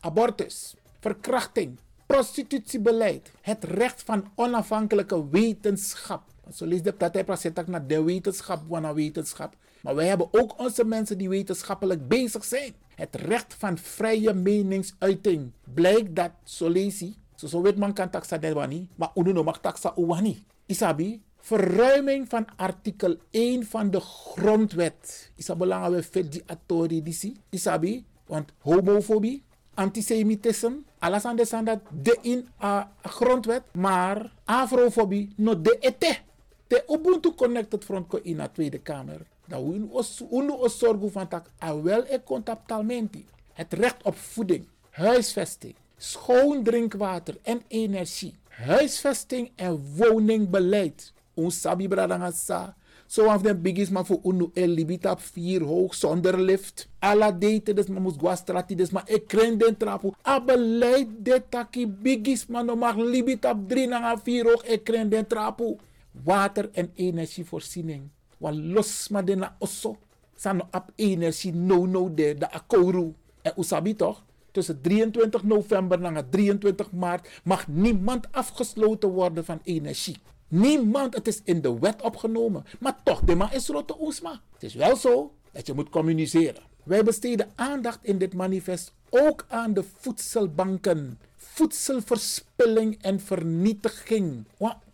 abortus, 0.00 0.74
verkrachting, 1.00 1.78
prostitutiebeleid, 2.06 3.30
het 3.40 3.64
recht 3.64 4.02
van 4.02 4.30
onafhankelijke 4.34 5.28
wetenschap. 5.28 6.22
Zo 6.52 6.66
lees 6.66 6.80
hij 6.82 6.92
praat 6.92 7.66
naar 7.66 7.86
de 7.86 8.02
wetenschap, 8.02 8.62
van 8.68 8.94
wetenschap. 8.94 9.56
Maar 9.82 9.94
wij 9.94 10.06
hebben 10.06 10.28
ook 10.30 10.58
onze 10.58 10.84
mensen 10.84 11.18
die 11.18 11.28
wetenschappelijk 11.28 12.08
bezig 12.08 12.44
zijn. 12.44 12.74
Het 12.94 13.14
recht 13.14 13.54
van 13.54 13.78
vrije 13.78 14.34
meningsuiting. 14.34 15.52
Blijkt 15.74 16.16
dat, 16.16 16.30
zo 16.44 16.68
lees 16.68 16.98
je, 16.98 17.12
zo 17.36 17.62
weet 17.62 17.76
man 17.76 17.92
kan 17.92 18.10
taxa 18.10 18.38
wani, 18.38 18.88
maar 18.94 19.10
uno 19.14 19.42
mag 19.42 19.60
taxa 19.60 19.92
uwani. 19.96 20.44
Isabi, 20.66 21.22
verruiming 21.40 22.28
van 22.28 22.46
artikel 22.56 23.16
1 23.30 23.66
van 23.66 23.90
de 23.90 24.00
grondwet. 24.00 25.30
Is 25.36 25.56
belangrijk 25.56 26.04
vet 26.04 26.32
die 26.32 26.42
atori. 26.46 27.02
Isabi, 27.50 28.04
want 28.26 28.52
homofobie, 28.58 29.42
antisemitisme, 29.74 30.82
alles 30.98 31.24
aan 31.24 31.36
de 31.36 31.62
dat 31.64 31.80
de 32.02 32.18
in 32.22 32.48
a 32.62 32.92
grondwet, 33.02 33.62
maar 33.72 34.32
afrofobie 34.44 35.32
no 35.36 35.60
de 35.60 35.76
ete. 35.80 36.18
De 36.66 36.84
Ubuntu 36.88 37.34
Connected 37.34 37.84
Front 37.84 38.06
ko 38.06 38.18
in 38.22 38.36
de 38.36 38.48
Tweede 38.52 38.78
Kamer. 38.78 39.26
Dat 39.46 39.62
we 39.62 39.86
os 39.90 40.78
zorgen 40.78 41.12
van 41.12 41.28
tak 41.28 41.50
a 41.62 41.82
wel 41.82 42.04
e 42.08 42.22
contactalmenti. 42.24 43.26
Het 43.52 43.72
recht 43.72 44.02
op 44.02 44.16
voeding, 44.16 44.66
huisvesting, 44.90 45.74
schoon 45.96 46.62
drinkwater 46.62 47.36
en 47.42 47.62
energie, 47.68 48.34
huisvesting 48.48 49.50
en 49.56 49.94
woningbeleid. 49.96 51.12
Ons 51.40 51.60
sabi 51.60 51.88
bradangasa. 51.88 52.74
Zo 53.10 53.26
af 53.26 53.42
den 53.42 53.58
maar 53.90 54.06
voor 54.06 54.20
unu 54.22 54.50
el 54.54 54.68
libita 54.68 55.16
vier 55.18 55.62
hoog 55.62 55.94
zonder 55.94 56.40
lift. 56.40 56.88
Alla 56.98 57.32
date 57.32 57.74
des 57.74 57.86
maar 57.86 58.00
moest 58.00 58.20
guastrati 58.20 58.74
des 58.74 58.90
maar 58.90 59.08
ik 59.08 59.28
den 59.28 59.76
trapu. 59.76 60.12
A 60.26 60.40
beleid 60.40 61.08
de 61.18 61.42
taki 61.48 61.86
bigis 61.86 62.46
maar 62.46 62.64
no 62.64 62.76
mag 62.76 62.96
libita 62.96 63.54
drie 63.66 63.86
na 63.86 64.18
vier 64.18 64.44
hoog 64.44 64.64
ik 64.64 64.86
den 65.10 65.26
trapu. 65.26 65.76
Water 66.24 66.70
en 66.72 66.90
energievoorziening. 66.94 68.02
Wa 68.38 68.52
los 68.52 69.08
maar 69.08 69.24
de 69.24 69.34
na 69.34 69.56
osso. 69.58 69.96
Sano 70.36 70.68
ap 70.70 70.90
energie 70.96 71.52
no 71.52 71.86
no 71.86 72.14
de 72.14 72.34
de 72.38 72.50
akoru. 72.50 73.14
En 73.42 73.52
usabi 73.56 73.94
toch? 73.96 74.22
Tussen 74.52 74.80
23 74.80 75.42
november 75.42 76.02
en 76.02 76.30
23 76.30 76.92
maart 76.92 77.40
mag 77.44 77.68
niemand 77.68 78.32
afgesloten 78.32 79.08
worden 79.08 79.44
van 79.44 79.60
energie. 79.64 80.16
Niemand, 80.50 81.14
het 81.14 81.26
is 81.26 81.40
in 81.44 81.60
de 81.60 81.78
wet 81.78 82.02
opgenomen. 82.02 82.64
Maar 82.78 83.02
toch, 83.02 83.20
de 83.20 83.34
man 83.34 83.52
is 83.52 83.68
rotte 83.68 83.96
oesma. 84.00 84.40
Het 84.52 84.62
is 84.62 84.74
wel 84.74 84.96
zo 84.96 85.32
dat 85.52 85.66
je 85.66 85.74
moet 85.74 85.88
communiceren. 85.88 86.62
Wij 86.82 87.04
besteden 87.04 87.50
aandacht 87.54 87.98
in 88.02 88.18
dit 88.18 88.34
manifest 88.34 88.92
ook 89.10 89.44
aan 89.48 89.74
de 89.74 89.84
voedselbanken. 89.96 91.18
Voedselverspilling 91.36 93.02
en 93.02 93.20
vernietiging. 93.20 94.44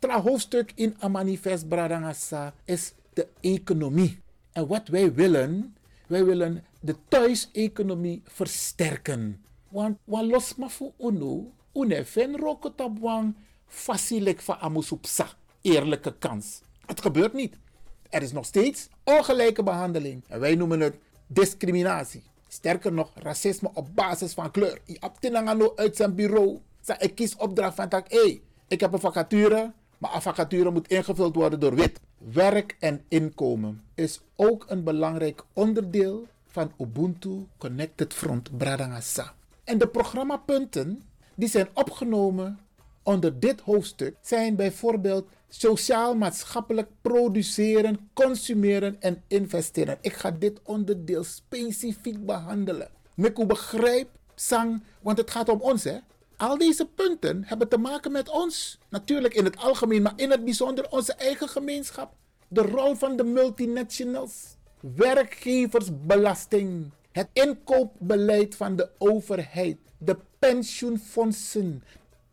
Het 0.01 0.11
hoofdstuk 0.11 0.73
in 0.75 0.97
een 0.99 1.11
manifest 1.11 1.69
Bradangasa 1.69 2.55
is 2.65 2.93
de 3.13 3.27
economie. 3.41 4.21
En 4.53 4.67
wat 4.67 4.89
wij 4.89 5.15
willen, 5.15 5.77
wij 6.07 6.25
willen 6.25 6.65
de 6.81 6.97
thuiseconomie 7.09 8.23
versterken. 8.25 9.45
Want 9.69 9.99
wat 10.05 10.25
los 10.25 10.55
maar 10.55 10.71
voor 10.71 10.93
uno, 10.99 11.53
unefen 11.75 12.37
rokotabwang, 12.37 13.35
facilik 13.67 14.41
van 14.41 14.59
amusupsa 14.59 15.29
eerlijke 15.73 16.15
kans. 16.19 16.61
Het 16.87 17.01
gebeurt 17.01 17.33
niet. 17.33 17.57
Er 18.11 18.23
is 18.23 18.33
nog 18.33 18.45
steeds 18.45 18.89
ongelijke 19.05 19.63
behandeling. 19.63 20.25
En 20.29 20.41
wij 20.41 20.55
noemen 20.55 20.81
het 20.81 20.99
discriminatie. 21.27 22.23
Sterker 22.49 22.93
nog, 22.93 23.11
racisme 23.15 23.71
op 23.75 23.89
basis 23.95 24.33
van 24.33 24.51
kleur. 24.51 24.81
Je 24.85 25.01
uit 25.77 25.97
zijn 25.97 26.15
bureau. 26.15 26.59
Ik 26.99 27.15
kies 27.15 27.37
opdracht 27.37 27.75
van 27.75 27.89
tak, 27.89 28.11
hey, 28.11 28.41
ik 28.69 28.81
heb 28.81 28.93
een 28.93 29.01
vacature, 29.01 29.73
maar 29.99 30.15
een 30.15 30.23
vacature 30.23 30.71
moet 30.71 30.89
ingevuld 30.89 31.35
worden 31.35 31.61
door 31.61 31.75
wit. 31.75 32.01
Werk 32.19 32.77
en 32.79 33.05
inkomen 33.09 33.83
is 33.95 34.21
ook 34.37 34.65
een 34.69 34.85
belangrijk 34.85 35.45
onderdeel 35.53 36.27
van 36.47 36.73
Ubuntu 36.79 37.47
Connected 37.59 38.15
Front 38.15 38.57
Bradangasa. 38.57 39.35
En 39.65 39.79
de 39.79 39.89
programmapunten 39.89 41.03
die 41.35 41.49
zijn 41.49 41.69
opgenomen 41.73 42.59
onder 43.07 43.41
dit 43.41 43.61
hoofdstuk 43.61 44.17
zijn 44.21 44.57
bijvoorbeeld 44.57 45.29
sociaal-maatschappelijk 45.49 46.89
produceren, 47.01 48.11
consumeren 48.13 48.97
en 49.01 49.23
investeren. 49.27 49.99
Ik 50.01 50.13
ga 50.13 50.31
dit 50.31 50.61
onderdeel 50.63 51.25
specifiek 51.25 52.27
behandelen. 52.27 52.89
Miku 53.15 53.47
begrijp, 53.47 54.09
sang, 54.35 54.83
want 55.01 55.19
het 55.19 55.31
gaat 55.31 55.49
om 55.49 55.61
ons 55.61 55.85
hè. 55.85 55.97
Al 56.37 56.59
deze 56.59 56.87
punten 56.87 57.45
hebben 57.45 57.69
te 57.69 57.79
maken 57.79 58.13
met 58.13 58.29
ons. 58.29 58.79
Natuurlijk 58.89 59.35
in 59.35 59.45
het 59.45 59.57
algemeen, 59.57 60.03
maar 60.03 60.13
in 60.17 60.31
het 60.31 60.45
bijzonder 60.45 60.91
onze 60.91 61.13
eigen 61.13 61.49
gemeenschap. 61.49 62.13
De 62.49 62.63
rol 62.63 62.95
van 62.95 63.17
de 63.17 63.25
multinationals. 63.25 64.57
werkgeversbelasting, 64.81 66.91
het 67.13 67.29
inkoopbeleid 67.33 68.55
van 68.55 68.77
de 68.77 68.89
overheid, 68.99 69.77
de 69.99 70.17
pensioenfondsen. 70.39 71.83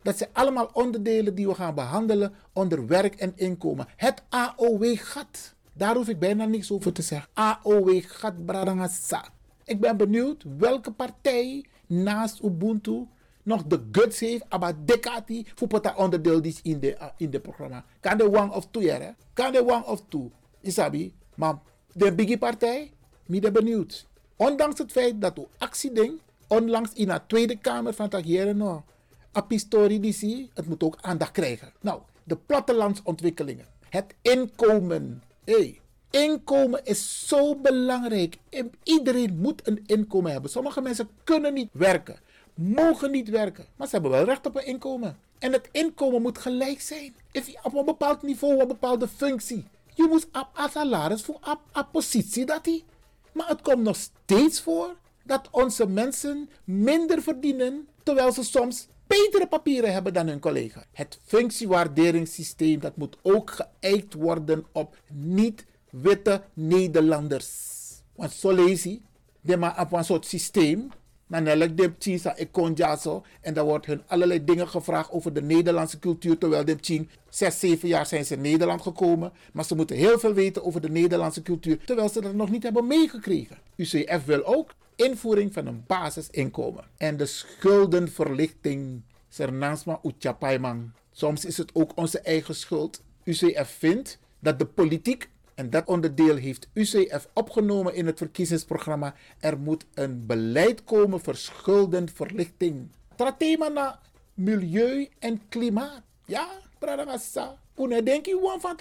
Dat 0.04 0.18
zijn 0.18 0.30
allemaal 0.32 0.70
onderdelen 0.72 1.34
die 1.34 1.46
we 1.48 1.54
gaan 1.54 1.74
behandelen 1.74 2.34
onder 2.52 2.86
werk 2.86 3.14
en 3.14 3.32
inkomen. 3.36 3.86
Het 3.96 4.22
AOW-gat. 4.28 5.54
Daar 5.72 5.94
hoef 5.94 6.08
ik 6.08 6.18
bijna 6.18 6.44
niks 6.44 6.72
over 6.72 6.92
te 6.92 7.02
zeggen. 7.02 7.30
AOW-gat, 7.32 8.44
Bradangasa. 8.44 9.24
Ik 9.64 9.80
ben 9.80 9.96
benieuwd 9.96 10.44
welke 10.58 10.92
partij 10.92 11.64
naast 11.86 12.42
Ubuntu 12.42 13.06
nog 13.42 13.64
de 13.64 13.88
guts 13.92 14.20
heeft, 14.20 14.44
maar 14.58 14.74
dekati 14.84 15.46
voor 15.54 15.68
dat 15.68 15.94
onderdeel 15.96 16.40
is 16.40 16.60
in 16.62 16.80
de, 16.80 16.90
uh, 16.94 17.04
in 17.16 17.30
de 17.30 17.40
programma. 17.40 17.84
Kan 18.00 18.18
de 18.18 18.32
one 18.32 18.52
of 18.52 18.66
two, 18.70 18.82
hè? 18.82 19.10
Kan 19.32 19.52
de 19.52 19.66
one 19.66 19.84
of 19.84 20.02
two. 20.08 20.30
Isabi, 20.60 21.14
maar 21.34 21.58
de 21.92 22.14
biggie 22.14 22.38
partij, 22.38 22.92
ik 23.26 23.40
ben 23.40 23.52
benieuwd. 23.52 24.06
Ondanks 24.36 24.78
het 24.78 24.92
feit 24.92 25.20
dat 25.20 25.38
u 25.38 25.42
actieding 25.58 26.20
onlangs 26.46 26.92
in 26.92 27.08
de 27.08 27.20
Tweede 27.26 27.56
Kamer 27.56 27.94
van 27.94 28.10
no, 28.54 28.84
apistori 29.34 30.00
die 30.00 30.12
zie, 30.12 30.50
het 30.54 30.68
moet 30.68 30.82
ook 30.82 30.98
aandacht 31.00 31.32
krijgen. 31.32 31.72
Nou, 31.80 32.00
de 32.24 32.36
plattelandsontwikkelingen, 32.36 33.66
het 33.88 34.14
inkomen. 34.22 35.22
Hey, 35.44 35.80
inkomen 36.10 36.84
is 36.84 37.28
zo 37.28 37.54
belangrijk. 37.54 38.36
Iedereen 38.82 39.38
moet 39.38 39.66
een 39.68 39.82
inkomen 39.86 40.32
hebben. 40.32 40.50
Sommige 40.50 40.80
mensen 40.80 41.08
kunnen 41.24 41.54
niet 41.54 41.68
werken, 41.72 42.16
mogen 42.54 43.10
niet 43.10 43.28
werken, 43.28 43.66
maar 43.76 43.86
ze 43.86 43.92
hebben 43.92 44.10
wel 44.10 44.24
recht 44.24 44.46
op 44.46 44.56
een 44.56 44.66
inkomen. 44.66 45.18
En 45.38 45.52
het 45.52 45.68
inkomen 45.72 46.22
moet 46.22 46.38
gelijk 46.38 46.80
zijn. 46.80 47.14
Op 47.62 47.74
een 47.74 47.84
bepaald 47.84 48.22
niveau, 48.22 48.54
op 48.54 48.60
een 48.60 48.66
bepaalde 48.66 49.08
functie. 49.08 49.64
Je 49.94 50.06
moet 50.08 50.26
op 50.32 50.68
salaris 50.72 51.22
voor 51.22 51.38
een 51.72 51.90
positie 51.90 52.44
dat 52.44 52.64
hij. 52.64 52.84
Maar 53.32 53.48
het 53.48 53.62
komt 53.62 53.82
nog 53.82 53.96
steeds 53.96 54.60
voor 54.60 54.96
dat 55.24 55.48
onze 55.50 55.86
mensen 55.86 56.48
minder 56.64 57.22
verdienen, 57.22 57.88
terwijl 58.02 58.32
ze 58.32 58.42
soms 58.44 58.86
betere 59.06 59.46
papieren 59.46 59.92
hebben 59.92 60.12
dan 60.12 60.26
hun 60.26 60.40
collega. 60.40 60.84
Het 60.92 61.18
functiewaarderingssysteem 61.24 62.80
dat 62.80 62.96
moet 62.96 63.16
ook 63.22 63.50
geëikt 63.50 64.14
worden 64.14 64.64
op 64.72 64.96
niet-witte 65.12 66.42
Nederlanders. 66.52 67.48
Want 68.14 68.32
zo 68.32 68.52
lees 68.52 68.82
je, 68.82 69.56
maar 69.56 69.80
op 69.80 69.92
een 69.92 70.04
soort 70.04 70.26
systeem 70.26 70.90
dan 71.34 71.46
elk 71.46 71.76
de 71.76 71.92
ik 72.36 72.48
kon 72.52 72.76
zo. 73.00 73.22
En 73.40 73.54
dan 73.54 73.66
wordt 73.66 73.86
hun 73.86 74.02
allerlei 74.06 74.44
dingen 74.44 74.68
gevraagd 74.68 75.10
over 75.10 75.32
de 75.32 75.42
Nederlandse 75.42 75.98
cultuur. 75.98 76.38
Terwijl 76.38 76.64
de 76.64 76.76
tien, 76.76 77.10
zes, 77.28 77.60
zeven 77.60 77.88
jaar 77.88 78.06
zijn 78.06 78.24
ze 78.24 78.34
in 78.34 78.40
Nederland 78.40 78.82
gekomen. 78.82 79.32
Maar 79.52 79.64
ze 79.64 79.74
moeten 79.74 79.96
heel 79.96 80.18
veel 80.18 80.32
weten 80.32 80.64
over 80.64 80.80
de 80.80 80.90
Nederlandse 80.90 81.42
cultuur. 81.42 81.84
Terwijl 81.84 82.08
ze 82.08 82.20
dat 82.20 82.34
nog 82.34 82.50
niet 82.50 82.62
hebben 82.62 82.86
meegekregen. 82.86 83.58
UCF 83.76 84.24
wil 84.24 84.44
ook 84.44 84.74
invoering 84.96 85.52
van 85.52 85.66
een 85.66 85.84
basisinkomen. 85.86 86.84
En 86.96 87.16
de 87.16 87.26
schuldenverlichting. 87.26 89.02
Sernasma 89.28 90.00
Uchapaimang. 90.02 90.90
Soms 91.12 91.44
is 91.44 91.56
het 91.56 91.74
ook 91.74 91.92
onze 91.94 92.20
eigen 92.20 92.54
schuld. 92.54 93.02
UCF 93.24 93.76
vindt 93.78 94.18
dat 94.38 94.58
de 94.58 94.66
politiek 94.66 95.28
en 95.54 95.70
dat 95.70 95.86
onderdeel 95.86 96.36
heeft 96.36 96.68
UCF 96.72 97.28
opgenomen 97.32 97.94
in 97.94 98.06
het 98.06 98.18
verkiezingsprogramma. 98.18 99.14
Er 99.40 99.58
moet 99.58 99.84
een 99.94 100.26
beleid 100.26 100.84
komen 100.84 101.20
voor 101.20 101.36
schuldenverlichting. 101.36 102.90
thema 103.38 103.68
na 103.68 104.00
milieu 104.34 105.08
en 105.18 105.48
klimaat. 105.48 106.02
Ja, 106.26 106.48
Pradagasa. 106.78 107.63
Toen 107.74 107.88
denk 108.04 108.26
je 108.26 108.56
van 108.60 108.76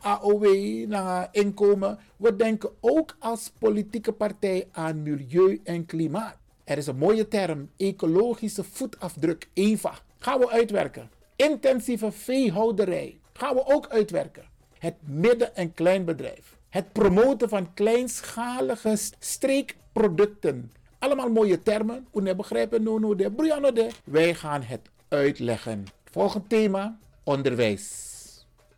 AOW 0.00 0.46
na 0.88 1.28
inkomen. 1.32 1.98
We 2.16 2.36
denken 2.36 2.70
ook 2.80 3.16
als 3.18 3.52
politieke 3.58 4.12
partij 4.12 4.68
aan 4.72 5.02
milieu 5.02 5.60
en 5.64 5.86
klimaat. 5.86 6.36
Er 6.64 6.78
is 6.78 6.86
een 6.86 6.96
mooie 6.96 7.28
term, 7.28 7.70
ecologische 7.76 8.64
voetafdruk, 8.64 9.48
EVA. 9.52 9.98
Gaan 10.18 10.38
we 10.38 10.50
uitwerken. 10.50 11.10
Intensieve 11.36 12.12
veehouderij. 12.12 13.18
Gaan 13.32 13.54
we 13.54 13.66
ook 13.66 13.88
uitwerken 13.88 14.54
het 14.78 14.94
midden- 15.04 15.56
en 15.56 15.74
kleinbedrijf. 15.74 16.56
Het 16.68 16.92
promoten 16.92 17.48
van 17.48 17.74
kleinschalige 17.74 18.96
streekproducten. 19.18 20.72
Allemaal 20.98 21.28
mooie 21.28 21.62
termen. 21.62 22.06
Hoe 22.10 22.22
begrijpen 22.34 22.82
no 22.82 22.98
no 22.98 23.14
de 23.14 23.30
Brianna 23.30 23.70
de. 23.70 23.88
Wij 24.04 24.34
gaan 24.34 24.62
het 24.62 24.80
uitleggen. 25.08 25.84
Volgend 26.04 26.48
thema: 26.48 26.98
onderwijs. 27.24 28.15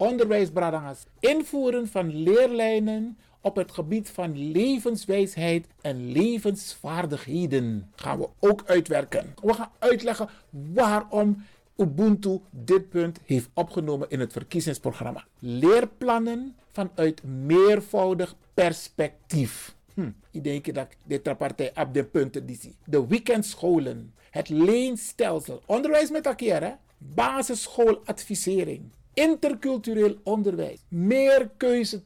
Onderwijs, 0.00 0.50
Bradangas. 0.50 1.06
Invoeren 1.20 1.88
van 1.88 2.22
leerlijnen 2.22 3.18
op 3.40 3.56
het 3.56 3.72
gebied 3.72 4.10
van 4.10 4.50
levenswijsheid 4.52 5.66
en 5.80 6.12
levensvaardigheden 6.12 7.90
gaan 7.94 8.18
we 8.18 8.28
ook 8.38 8.62
uitwerken. 8.66 9.34
We 9.42 9.54
gaan 9.54 9.70
uitleggen 9.78 10.28
waarom 10.50 11.44
Ubuntu 11.76 12.40
dit 12.50 12.88
punt 12.88 13.18
heeft 13.24 13.48
opgenomen 13.54 14.10
in 14.10 14.20
het 14.20 14.32
verkiezingsprogramma. 14.32 15.24
Leerplannen 15.38 16.56
vanuit 16.72 17.22
meervoudig 17.22 18.34
perspectief. 18.54 19.74
Hm, 19.94 20.10
ik 20.30 20.44
denk 20.44 20.74
dat 20.74 20.88
dit 21.04 21.36
partij 21.36 21.72
op 21.74 21.94
de 21.94 22.04
punten 22.04 22.46
die 22.46 22.58
zie. 22.60 22.76
De 22.84 23.06
weekendscholen, 23.06 24.14
het 24.30 24.48
leenstelsel, 24.48 25.62
onderwijs 25.66 26.10
met 26.10 26.26
elkaar, 26.26 26.78
basisschooladvisering, 26.98 28.90
intercultureel 29.18 30.16
onderwijs, 30.22 30.80
meer 30.88 31.50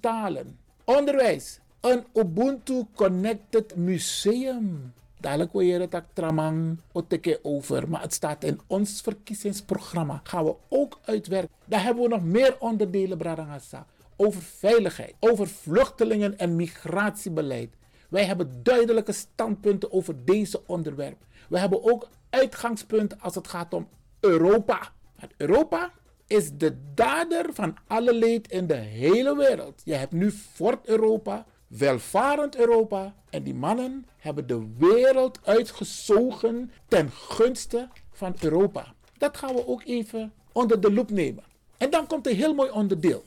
talen, 0.01 0.59
onderwijs, 0.85 1.59
een 1.81 2.05
Ubuntu 2.14 2.85
Connected 2.94 3.77
Museum. 3.77 4.92
Dadelijk 5.20 5.53
wil 5.53 5.61
je 5.61 5.81
het 5.81 6.05
tramang 6.12 6.79
oteke 6.92 7.38
over. 7.42 7.88
Maar 7.88 8.03
het 8.03 8.14
staat 8.14 8.44
in 8.44 8.61
ons 8.66 9.01
verkiezingsprogramma. 9.01 10.20
Gaan 10.22 10.44
we 10.44 10.55
ook 10.68 11.01
uitwerken. 11.05 11.51
Daar 11.64 11.83
hebben 11.83 12.03
we 12.03 12.09
nog 12.09 12.25
meer 12.25 12.57
onderdelen, 12.59 13.18
Bradangasa. 13.18 13.87
Over 14.16 14.42
veiligheid, 14.42 15.14
over 15.20 15.48
vluchtelingen 15.48 16.38
en 16.38 16.57
migratiebeleid. 16.57 17.75
Wij 18.09 18.25
hebben 18.25 18.61
duidelijke 18.62 19.12
standpunten 19.12 19.92
over 19.92 20.25
deze 20.25 20.62
onderwerpen. 20.66 21.27
We 21.48 21.59
hebben 21.59 21.85
ook 21.85 22.09
uitgangspunten 22.31 23.20
als 23.20 23.35
het 23.35 23.48
gaat 23.48 23.75
om 23.75 23.88
Europa. 24.20 24.92
Want 25.18 25.33
Europa 25.37 25.90
is 26.33 26.51
de 26.57 26.77
dader 26.95 27.47
van 27.53 27.77
alle 27.87 28.14
leed 28.14 28.51
in 28.51 28.66
de 28.66 28.75
hele 28.75 29.37
wereld. 29.37 29.83
Je 29.85 29.95
hebt 29.95 30.12
nu 30.12 30.31
Fort 30.31 30.87
Europa, 30.87 31.47
welvarend 31.66 32.57
Europa. 32.57 33.14
En 33.31 33.42
die 33.42 33.55
mannen 33.55 34.07
hebben 34.18 34.47
de 34.47 34.66
wereld 34.79 35.38
uitgezogen 35.45 36.73
ten 36.88 37.11
gunste 37.11 37.88
van 38.12 38.35
Europa. 38.40 38.95
Dat 39.18 39.37
gaan 39.37 39.55
we 39.55 39.66
ook 39.66 39.83
even 39.85 40.33
onder 40.53 40.81
de 40.81 40.92
loep 40.92 41.11
nemen. 41.11 41.45
En 41.77 41.90
dan 41.90 42.07
komt 42.07 42.27
een 42.27 42.37
heel 42.37 42.55
mooi 42.55 42.71
onderdeel. 42.71 43.25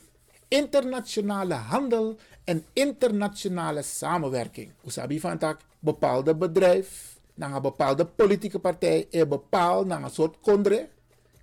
Internationale 0.48 1.54
handel 1.54 2.16
en 2.44 2.64
internationale 2.72 3.82
samenwerking. 3.82 4.72
Usabi 4.86 5.20
van 5.20 5.38
tak 5.38 5.60
bepaalde 5.78 6.34
bedrijf, 6.34 7.18
naar 7.34 7.54
een 7.54 7.62
bepaalde 7.62 8.04
politieke 8.04 8.58
partij, 8.58 9.06
een 9.10 9.28
bepaald 9.28 9.86
naar 9.86 10.02
een 10.02 10.10
soort 10.10 10.36
kondre, 10.40 10.88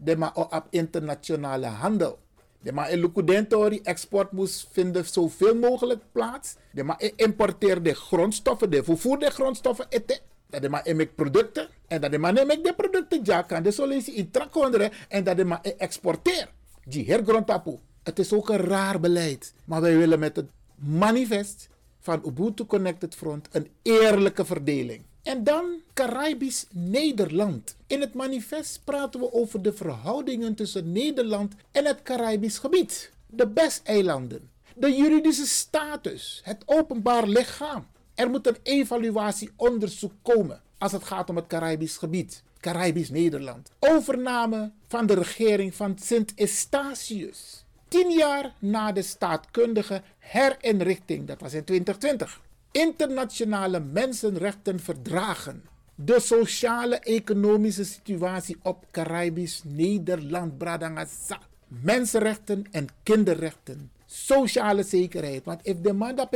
de 0.04 0.18
maar 0.18 0.36
op 0.36 0.68
internationale 0.70 1.66
handel. 1.66 2.20
De 2.60 2.72
maar 2.72 2.92
in 2.92 3.84
export 3.84 4.32
moest 4.32 4.68
vinden 4.72 5.06
zoveel 5.06 5.56
mogelijk 5.56 6.02
plaats. 6.12 6.56
De 6.72 6.84
maar 6.84 7.02
importeer 7.16 7.84
de 7.84 7.94
grondstoffen, 7.94 8.70
de 8.70 8.84
vervoer 8.84 9.20
de 9.20 9.30
grondstoffen 9.30 9.86
eten. 9.90 10.20
Dat 10.48 10.62
de 10.62 10.70
maar 10.70 10.88
in 10.88 11.10
producten. 11.16 11.68
En 11.88 12.02
dat 12.02 12.12
de 12.12 12.18
maar 12.18 12.34
neem 12.34 12.48
de 12.48 12.74
producten 12.78 13.20
ja 13.24 13.42
kan 13.42 13.64
de 13.64 13.72
solutie 13.72 14.14
in 14.14 14.32
trakonderen. 14.32 14.92
En 15.08 15.24
dat 15.24 15.38
de 15.38 15.46
maar 15.46 15.62
exporteer. 15.78 16.50
Die 16.86 17.06
hergrondtapu. 17.06 17.80
Het 18.04 18.20
is 18.20 18.34
ook 18.34 18.50
een 18.50 18.58
raar 18.58 19.00
beleid. 19.00 19.54
Maar 19.66 19.82
wij 19.82 19.98
willen 19.98 20.20
met 20.20 20.36
het 20.36 20.50
manifest 20.76 21.70
van 22.00 22.22
Ubuntu 22.26 22.66
Connected 22.66 23.16
Front 23.16 23.48
een 23.52 23.68
eerlijke 23.82 24.46
verdeling. 24.46 25.04
En 25.24 25.44
dan 25.44 25.82
Caribisch 25.94 26.66
Nederland. 26.72 27.76
In 27.88 28.02
het 28.02 28.14
manifest 28.14 28.82
praten 28.84 29.20
we 29.20 29.34
over 29.34 29.62
de 29.62 29.74
verhoudingen 29.74 30.56
tussen 30.56 30.92
Nederland 30.92 31.54
en 31.72 31.86
het 31.86 32.02
Caribisch 32.02 32.58
gebied. 32.58 33.12
De 33.28 33.48
BES-eilanden, 33.48 34.50
de 34.76 34.96
juridische 34.96 35.46
status, 35.46 36.42
het 36.44 36.64
openbaar 36.66 37.28
lichaam. 37.28 37.88
Er 38.16 38.30
moet 38.30 38.48
een 38.48 38.58
evaluatieonderzoek 38.64 40.14
komen 40.22 40.62
als 40.78 40.92
het 40.92 41.04
gaat 41.04 41.30
om 41.30 41.36
het 41.36 41.48
Caribisch 41.48 41.98
gebied. 41.98 42.44
Caribisch 42.60 43.10
Nederland. 43.10 43.72
Overname 43.80 44.72
van 44.88 45.06
de 45.06 45.14
regering 45.14 45.76
van 45.76 45.98
Sint 46.00 46.34
Eustatius. 46.36 47.66
Tien 47.88 48.12
jaar 48.12 48.54
na 48.60 48.92
de 48.92 49.02
staatkundige 49.02 50.02
herinrichting, 50.20 51.28
dat 51.28 51.40
was 51.40 51.54
in 51.54 51.64
2020 51.64 52.42
internationale 52.74 53.80
mensenrechtenverdragen, 53.80 55.64
de 55.96 56.20
sociale-economische 56.20 57.84
situatie 57.84 58.58
op 58.62 58.86
Caribisch 58.92 59.62
Nederland, 59.64 60.58
Bradangasa, 60.58 61.40
mensenrechten 61.68 62.66
en 62.72 62.88
kinderrechten, 63.04 63.92
sociale 64.06 64.84
zekerheid. 64.84 65.46
Want 65.46 65.60
if 65.64 65.82
de 65.82 65.94
man 65.94 66.16
dat 66.16 66.30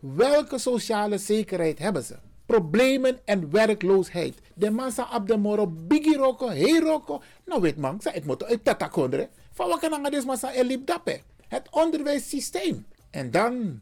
welke 0.00 0.58
sociale 0.58 1.18
zekerheid 1.18 1.78
hebben 1.78 2.02
ze? 2.02 2.16
Problemen 2.46 3.18
en 3.24 3.50
werkloosheid. 3.50 4.34
De 4.54 4.70
man 4.70 4.92
sa 4.92 5.08
op 5.14 5.26
de 5.26 5.36
moro 5.36 5.66
bigi 5.66 6.16
roko, 6.16 6.48
hey 6.48 6.78
roko. 6.78 7.22
Nou 7.44 7.60
weet 7.60 7.76
man, 7.76 8.00
het 8.02 8.24
moet 8.24 8.44
uit 8.44 8.64
tata 8.64 8.88
kondre. 8.88 9.28
Van 9.52 9.68
wat 9.68 9.78
kan 9.78 9.94
aan 9.94 10.10
deze 10.10 10.36
sa 10.36 10.52
elip? 10.52 11.00
Het 11.48 11.68
onderwijssysteem. 11.70 12.86
En 13.10 13.30
dan 13.30 13.80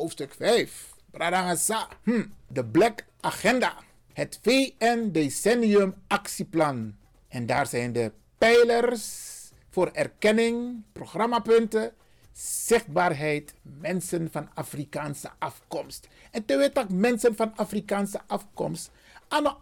hoofdstuk 0.00 0.34
5. 0.34 0.94
Bradangasa. 1.10 1.88
Hm, 2.02 2.24
de 2.48 2.64
Black 2.64 3.04
Agenda. 3.20 3.74
Het 4.12 4.38
VN 4.42 5.10
Decennium 5.10 5.94
Actieplan. 6.06 6.94
En 7.28 7.46
daar 7.46 7.66
zijn 7.66 7.92
de 7.92 8.12
pijlers 8.38 9.04
voor 9.70 9.90
erkenning, 9.92 10.82
programmapunten, 10.92 11.92
zichtbaarheid, 12.32 13.54
mensen 13.62 14.28
van 14.30 14.48
Afrikaanse 14.54 15.30
afkomst. 15.38 16.08
En 16.30 16.44
te 16.44 16.56
weten 16.56 16.74
dat 16.74 16.90
mensen 16.90 17.36
van 17.36 17.56
Afrikaanse 17.56 18.20
afkomst 18.26 18.90
aan 19.28 19.42
de 19.42 19.54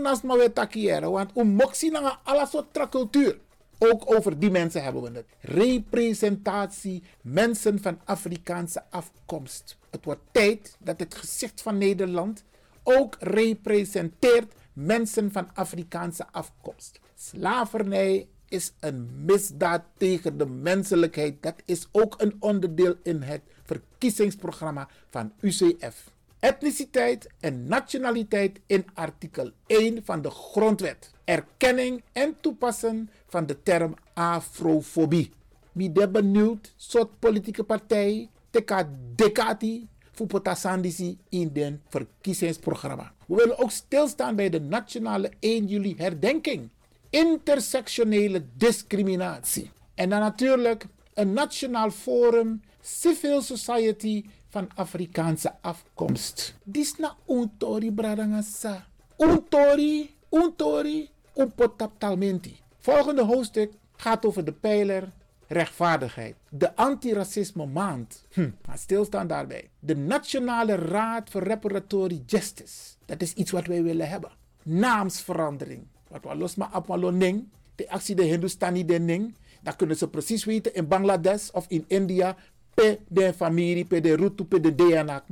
naast 0.00 0.22
maar 0.22 0.36
weten 0.36 1.10
want 1.10 1.30
om 1.32 1.48
moxie 1.48 1.90
naar 1.90 2.18
alle 2.24 2.46
soort 2.46 2.88
cultuur. 2.88 3.38
Ook 3.78 4.14
over 4.14 4.38
die 4.38 4.50
mensen 4.50 4.82
hebben 4.82 5.02
we 5.02 5.10
het. 5.10 5.26
Representatie 5.40 7.02
mensen 7.22 7.80
van 7.80 8.00
Afrikaanse 8.04 8.82
afkomst. 8.90 9.76
Het 9.90 10.04
wordt 10.04 10.22
tijd 10.30 10.76
dat 10.78 11.00
het 11.00 11.14
gezicht 11.14 11.62
van 11.62 11.78
Nederland 11.78 12.44
ook 12.82 13.16
representeert 13.20 14.52
mensen 14.72 15.32
van 15.32 15.54
Afrikaanse 15.54 16.26
afkomst. 16.30 17.00
Slavernij 17.14 18.28
is 18.48 18.72
een 18.80 19.24
misdaad 19.24 19.82
tegen 19.96 20.38
de 20.38 20.46
menselijkheid. 20.46 21.42
Dat 21.42 21.62
is 21.64 21.88
ook 21.92 22.14
een 22.18 22.36
onderdeel 22.40 22.94
in 23.02 23.22
het 23.22 23.40
verkiezingsprogramma 23.64 24.88
van 25.10 25.32
UCF. 25.40 26.10
Etniciteit 26.38 27.28
en 27.40 27.64
nationaliteit 27.64 28.60
in 28.66 28.86
artikel 28.94 29.50
1 29.66 30.04
van 30.04 30.22
de 30.22 30.30
Grondwet. 30.30 31.10
Erkenning 31.24 32.02
en 32.12 32.36
toepassen 32.40 33.10
van 33.28 33.46
de 33.46 33.62
term 33.62 33.94
afrofobie. 34.14 35.30
Wie 35.72 35.92
de 35.92 36.08
benieuwd 36.08 36.72
soort 36.76 37.18
politieke 37.18 37.64
partij 37.64 38.28
teka 38.50 38.88
dekati 39.14 39.88
Fupotasandisi 40.12 41.18
in 41.28 41.52
den 41.52 41.82
verkiezingsprogramma. 41.88 43.12
We 43.26 43.34
willen 43.34 43.58
ook 43.58 43.70
stilstaan 43.70 44.36
bij 44.36 44.50
de 44.50 44.60
nationale 44.60 45.30
1 45.40 45.66
juli 45.66 45.94
herdenking 45.96 46.70
intersectionele 47.10 48.44
discriminatie. 48.56 49.70
En 49.94 50.08
dan 50.08 50.20
natuurlijk 50.20 50.86
een 51.14 51.32
nationaal 51.32 51.90
forum 51.90 52.60
civil 52.80 53.42
society 53.42 54.24
van 54.48 54.68
Afrikaanse 54.74 55.52
afkomst. 55.60 56.54
Disna 56.64 57.16
untori 57.28 57.92
bradangasa. 57.92 58.86
Untori, 59.18 60.14
untori, 60.30 61.10
unpotaptalmenti. 61.36 62.60
Volgende 62.94 63.24
hoofdstuk 63.24 63.72
gaat 63.96 64.26
over 64.26 64.44
de 64.44 64.52
pijler 64.52 65.12
rechtvaardigheid. 65.46 66.34
De 66.48 66.76
antiracisme 66.76 67.66
maand. 67.66 68.26
Hm, 68.32 68.50
stilstaan 68.74 69.26
daarbij. 69.26 69.68
De 69.78 69.96
Nationale 69.96 70.74
Raad 70.74 71.30
voor 71.30 71.42
Reparatory 71.42 72.22
Justice. 72.26 72.94
Dat 73.04 73.22
is 73.22 73.32
iets 73.32 73.50
wat 73.50 73.66
wij 73.66 73.82
willen 73.82 74.08
hebben. 74.08 74.30
Naamsverandering. 74.62 75.86
Wat 76.08 76.24
we 76.24 76.34
los 76.34 76.54
maar 76.54 76.76
op 76.76 77.12
ning, 77.12 77.48
de 77.74 77.90
actie 77.90 78.14
de 78.14 78.22
Hindustani 78.22 78.84
de 78.84 78.98
ning, 78.98 79.34
dan 79.62 79.76
kunnen 79.76 79.96
ze 79.96 80.08
precies 80.08 80.44
weten 80.44 80.74
in 80.74 80.88
Bangladesh 80.88 81.50
of 81.50 81.64
in 81.68 81.84
India, 81.86 82.36
per 82.74 82.98
de 83.08 83.32
familie, 83.32 83.84
per 83.84 84.02
de 84.02 84.16
route, 84.16 84.44
per 84.44 84.62
de 84.62 84.74
DNA. 84.74 85.22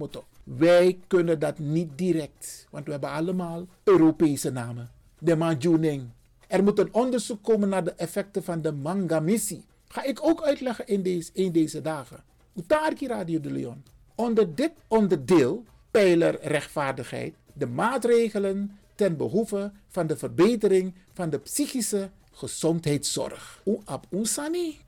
Wij 0.44 0.98
kunnen 1.06 1.38
dat 1.38 1.58
niet 1.58 1.98
direct, 1.98 2.66
want 2.70 2.84
we 2.84 2.90
hebben 2.90 3.10
allemaal 3.10 3.66
Europese 3.84 4.50
namen. 4.50 4.90
De 5.18 5.36
Manjuning. 5.36 6.14
Er 6.46 6.62
moet 6.62 6.78
een 6.78 6.94
onderzoek 6.94 7.42
komen 7.42 7.68
naar 7.68 7.84
de 7.84 7.92
effecten 7.92 8.44
van 8.44 8.62
de 8.62 8.72
mangamissie. 8.72 9.64
Ga 9.88 10.02
ik 10.02 10.18
ook 10.22 10.42
uitleggen 10.42 10.86
in 10.86 11.02
deze, 11.02 11.30
in 11.32 11.52
deze 11.52 11.80
dagen. 11.80 12.24
Utarki 12.56 13.06
Radio 13.06 13.40
de 13.40 13.50
Leon. 13.50 13.82
Onder 14.14 14.54
dit 14.54 14.72
onderdeel, 14.88 15.64
pijler 15.90 16.38
rechtvaardigheid, 16.42 17.34
de 17.52 17.66
maatregelen 17.66 18.78
ten 18.94 19.16
behoeve 19.16 19.72
van 19.88 20.06
de 20.06 20.16
verbetering 20.16 20.94
van 21.12 21.30
de 21.30 21.38
psychische 21.38 22.10
gezondheidszorg. 22.32 23.62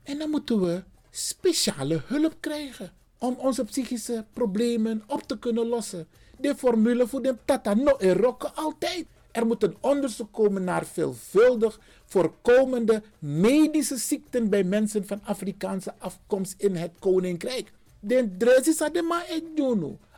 En 0.03 0.17
dan 0.17 0.29
moeten 0.29 0.59
we 0.59 0.83
speciale 1.09 2.01
hulp 2.05 2.35
krijgen 2.39 2.91
om 3.17 3.35
onze 3.37 3.63
psychische 3.63 4.25
problemen 4.33 5.03
op 5.07 5.21
te 5.21 5.39
kunnen 5.39 5.67
lossen. 5.67 6.07
De 6.39 6.55
formule 6.55 7.07
voor 7.07 7.21
de 7.21 7.35
tata 7.45 7.73
no 7.73 7.95
erokken 7.97 8.55
altijd. 8.55 9.05
Er 9.31 9.45
moet 9.45 9.63
een 9.63 9.77
onderzoek 9.79 10.33
komen 10.33 10.63
naar 10.63 10.85
veelvuldig 10.85 11.79
voorkomende 12.05 13.03
medische 13.19 13.97
ziekten 13.97 14.49
bij 14.49 14.63
mensen 14.63 15.07
van 15.07 15.19
Afrikaanse 15.23 15.93
afkomst 15.97 16.53
in 16.57 16.75
het 16.75 16.91
Koninkrijk. 16.99 17.71
Den 17.99 18.37
dresi 18.37 18.73
sa 18.73 18.89
de 18.89 19.01
ma 19.01 19.23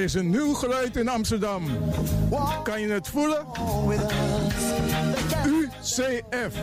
is 0.04 0.14
een 0.14 0.30
nieuw 0.30 0.54
geluid 0.54 0.98
in 0.98 1.10
Amsterdam. 1.10 1.64
Kan 2.64 2.82
je 2.82 2.88
het 2.88 3.08
voelen? 3.08 3.46
UCF. 5.46 6.56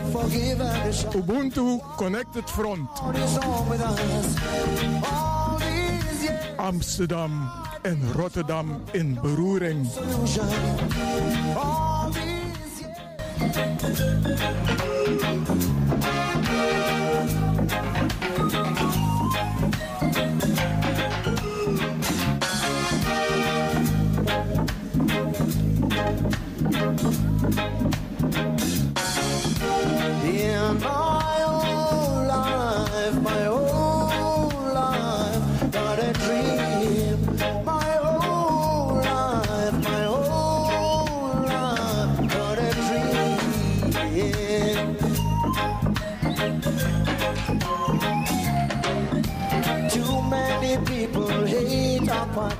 Ubuntu 1.15 1.79
Connected 1.95 2.49
Front. 2.49 2.89
Amsterdam 6.55 7.51
en 7.81 8.11
Rotterdam 8.13 8.83
in 8.91 9.19
beroering. 9.21 9.87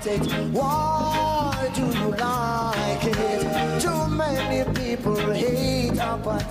it. 0.08 0.26
Why 0.52 1.72
do 1.76 1.82
you 1.82 2.10
like 2.12 3.06
it? 3.06 3.82
Too 3.82 4.08
many 4.08 4.64
people 4.74 5.16
hate 5.32 5.94
about. 5.94 6.42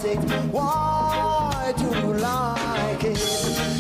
Why 0.53 1.73
do 1.77 1.85
you 1.85 2.15
like 2.15 3.05
it? 3.05 3.19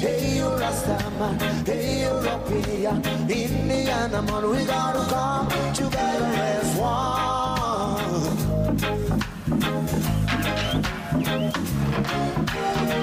Hey, 0.00 0.36
you 0.36 0.44
Rastaman, 0.44 1.66
hey, 1.66 2.02
European, 2.02 3.04
Indian, 3.30 4.10
man, 4.10 4.50
we 4.50 4.64
gotta 4.64 5.04
come 5.10 5.48
together 5.72 6.26
as 6.26 6.76
one. 6.76 8.36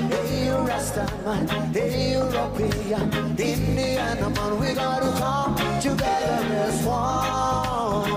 Hey, 0.09 0.45
you 0.45 0.57
Rasta, 0.67 1.06
man, 1.27 1.71
the 1.73 1.83
European, 2.11 3.35
the 3.35 3.45
Indian 3.55 4.19
man, 4.33 4.59
we 4.59 4.73
gotta 4.73 5.11
come 5.19 5.55
together 5.81 6.39
as 6.65 6.77
one. 6.85 8.13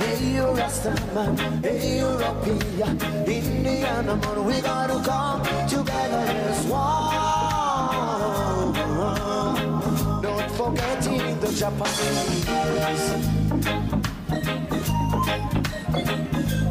Hey, 0.00 0.40
Western 0.54 1.00
man, 1.14 1.32
hey, 1.64 1.98
European, 1.98 2.94
Indian 3.26 4.06
man, 4.06 4.38
we 4.44 4.60
gotta 4.60 4.98
come 5.08 5.40
together 5.66 6.24
as 6.50 6.60
one. 6.66 7.12
Don't 10.22 10.50
forget 10.58 11.02
forgetting 11.02 11.40
the 11.40 11.50
Japanese. 11.60 12.46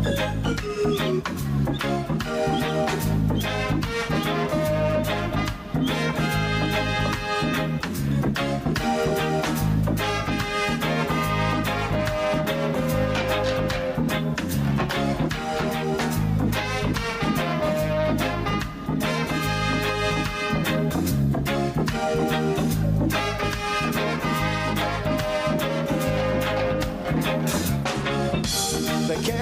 Thank 0.06 1.26
you. 4.14 4.25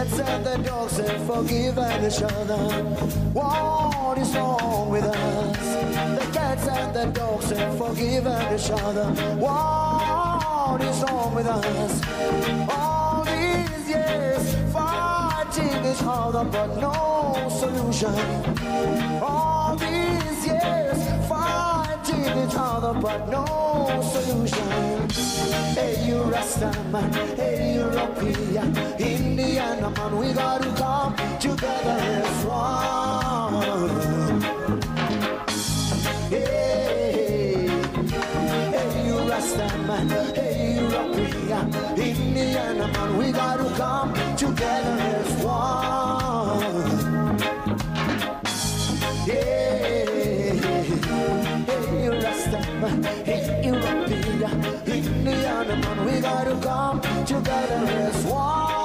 The 0.09 0.61
dogs 0.63 0.97
have 0.97 1.25
forgiven 1.25 2.05
each 2.05 2.21
other. 2.21 2.57
What 3.33 4.17
is 4.17 4.35
wrong 4.35 4.89
with 4.89 5.03
us? 5.03 5.57
The 6.19 6.31
cats 6.33 6.67
and 6.67 6.93
the 6.93 7.05
dogs 7.05 7.49
have 7.51 7.77
forgiven 7.77 8.53
each 8.53 8.69
other. 8.71 9.05
What 9.35 10.81
is 10.81 11.03
wrong 11.03 11.35
with 11.35 11.47
us? 11.47 12.01
All 12.69 13.23
these 13.23 13.89
years 13.89 14.55
fighting 14.73 15.85
each 15.85 16.03
other, 16.03 16.43
but 16.43 16.77
no 16.79 17.47
solution. 17.49 18.13
All 19.21 19.75
these 19.75 20.12
each 22.43 22.55
other, 22.57 22.93
but 22.99 23.29
no 23.29 23.45
solution. 24.13 25.09
Hey, 25.75 26.05
you 26.07 26.17
Rastaman, 26.33 27.13
hey, 27.37 27.73
you, 27.73 27.79
European, 27.81 28.75
Indian 28.99 29.81
man, 29.81 30.17
we 30.17 30.33
gotta 30.33 30.69
come 30.75 31.15
together 31.39 31.97
as 32.19 32.45
one. 32.45 33.63
Hey, 36.29 37.67
hey, 38.73 38.91
you 39.07 39.17
Rastaman, 39.31 40.07
hey, 40.35 40.75
European, 40.81 41.65
Indian 41.97 42.77
man, 42.77 43.17
we 43.17 43.31
gotta 43.31 43.69
come 43.75 44.13
together 44.35 44.97
as 45.17 45.31
one. 45.43 45.93
Yeah, 49.27 49.62
we 56.05 56.19
gotta 56.21 56.55
come 56.61 57.01
together 57.25 57.85
as 57.87 58.25
one. 58.25 58.82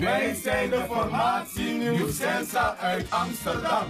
Wij 0.00 0.34
zijn 0.42 0.70
de 0.70 0.84
formatie 0.88 1.72
Nieuw 1.72 2.12
Sensa 2.12 2.76
uit 2.76 3.06
Amsterdam. 3.10 3.84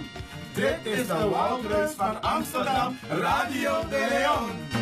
Dit 0.53 0.77
is 0.83 1.07
de 1.07 1.29
Woudreus 1.29 1.91
van 1.91 2.21
Amsterdam, 2.21 2.97
Radio 3.09 3.79
de 3.89 4.07
Leon. 4.09 4.80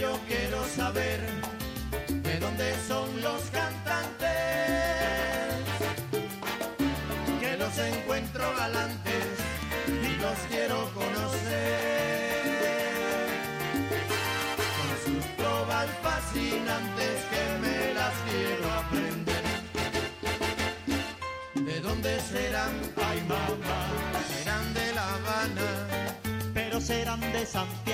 Yo 0.00 0.18
quiero 0.26 0.64
saber 0.64 1.20
de 2.08 2.38
dónde 2.38 2.74
son 2.88 3.20
los 3.20 3.42
cantantes, 3.50 4.30
que 7.38 7.56
los 7.58 7.78
encuentro 7.78 8.42
galantes 8.56 9.26
y 9.86 10.16
los 10.22 10.38
quiero 10.48 10.90
conocer. 10.94 11.80
Con 14.78 14.90
sus 15.04 15.36
trovas 15.36 15.88
fascinantes 16.02 17.16
que 17.32 17.44
me 17.60 17.92
las 17.92 18.14
quiero 18.28 18.66
aprender. 18.82 19.44
¿De 21.56 21.80
dónde 21.80 22.20
serán? 22.20 22.72
Ay, 23.06 23.20
mamá, 23.28 23.82
serán 24.32 24.72
de 24.72 24.92
La 24.94 25.14
Habana. 25.14 25.68
Pero 26.54 26.80
serán 26.80 27.20
de 27.20 27.44
Santiago. 27.44 27.89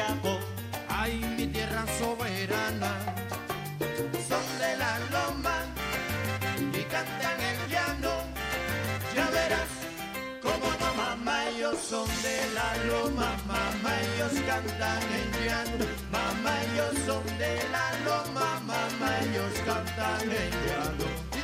De 12.66 12.78
la 12.78 12.84
loma, 12.86 13.36
mamá, 13.46 13.92
ellos 14.00 14.32
cantan 14.46 15.02
el 15.18 15.46
llano. 15.46 15.86
Mamá, 16.10 16.62
ellos 16.64 16.94
son 17.06 17.24
de 17.38 17.62
la 17.70 17.92
loma, 18.04 18.60
mamá, 18.66 19.18
ellos 19.20 19.52
cantan 19.64 20.22
el 20.22 20.50
llano. 20.66 21.35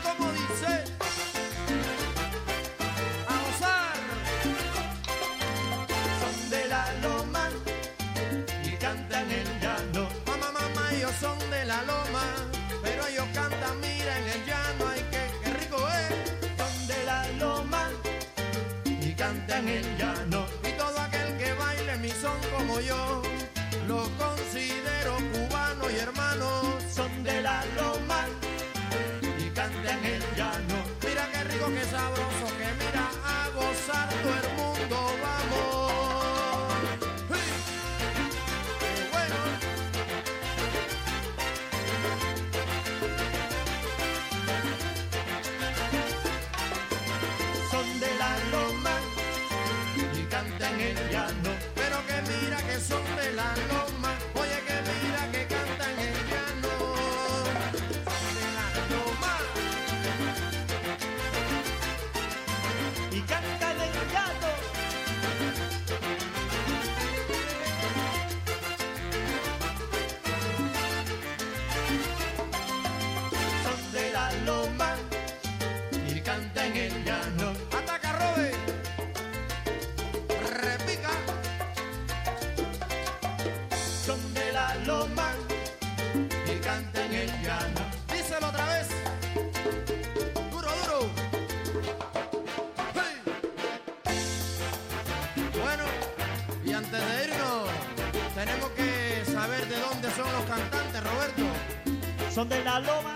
Son 102.43 102.49
de 102.49 102.65
la 102.65 102.81
loma 102.81 103.15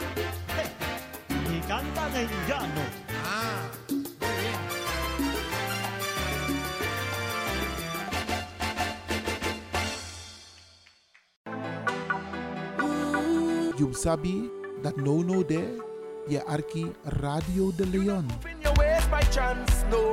hey, 0.57 0.71
y 1.57 1.61
cantan 1.67 2.15
el 2.15 2.29
llano. 2.47 2.83
Ah, 3.25 3.69
muy 3.91 4.05
bien. 4.39 4.61
You 13.77 13.93
sabi 13.95 14.49
that 14.85 14.97
no 14.97 15.25
no 15.25 15.43
there, 15.43 15.81
je 16.29 16.41
arki 16.47 16.93
Radio 17.19 17.73
de 17.73 17.87
Leon. 17.87 18.29
in 18.49 18.63
your 18.63 18.75
ways 18.79 19.05
by 19.11 19.23
chance, 19.33 19.85
no. 19.91 20.13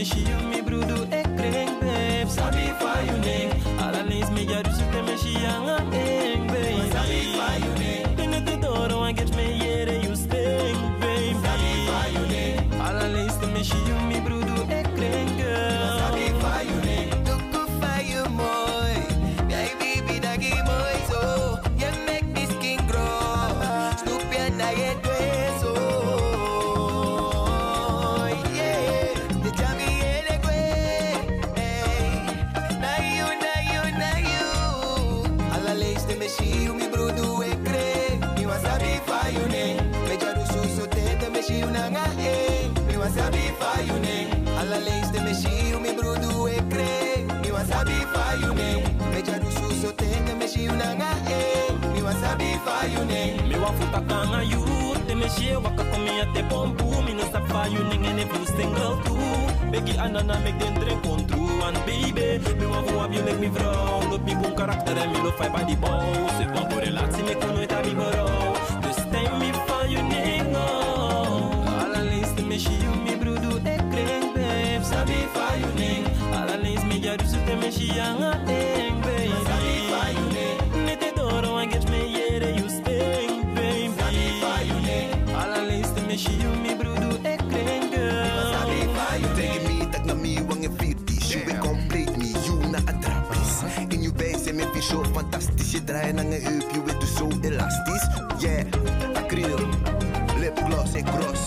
Leis 0.00 0.14
de 0.14 0.34
meshi 0.34 0.59
u 0.59 0.59
ne 53.70 53.78
Me 53.78 53.84
wa 53.84 53.86
futa 53.86 54.00
kanga 54.08 54.42
you 54.42 54.64
Te 55.06 55.14
me 55.14 55.28
shie 55.28 55.56
waka 55.56 55.84
komi 55.84 56.20
a 56.20 56.26
te 56.32 56.42
pompu 56.42 56.84
Mi 57.04 57.14
no 57.14 57.22
sa 57.32 57.40
fa 57.46 57.68
you 57.68 57.82
ning 57.84 58.06
en 58.06 58.18
if 58.18 58.32
you 58.32 58.46
single 58.46 58.96
too. 59.04 59.70
Begi 59.70 59.96
anana 59.98 60.42
make 60.42 60.58
den 60.58 60.74
drink 60.74 61.06
on 61.06 61.26
true 61.26 61.62
And 61.62 61.76
baby 61.86 62.38
Me 62.58 62.66
wa 62.66 62.82
fu 62.82 62.98
ab 63.00 63.12
you 63.12 63.22
make 63.22 63.38
me 63.38 63.48
vrouw 63.48 64.10
Loop 64.10 64.24
mi 64.24 64.34
boom 64.34 64.54
karakter 64.54 64.98
en 64.98 65.12
mi 65.12 65.18
lo 65.22 65.30
fai 65.32 65.48
by 65.48 65.64
the 65.64 65.76
bow 65.76 66.28
Se 66.38 66.46
van 66.52 66.70
voor 66.70 66.80
relatie 66.80 67.22
me 67.22 67.34
kon 67.34 67.59
Je 96.30 96.36
draait 96.36 96.52
aan 96.52 96.52
een 96.52 96.60
heup, 96.60 96.70
je 96.72 96.82
bent 96.82 97.00
dus 97.00 97.14
zo 97.16 97.28
elastisch. 97.40 98.08
Yeah, 98.38 98.64
acryl, 99.14 99.58
lipgloss 100.38 100.94
en 100.94 101.04
cross. 101.04 101.40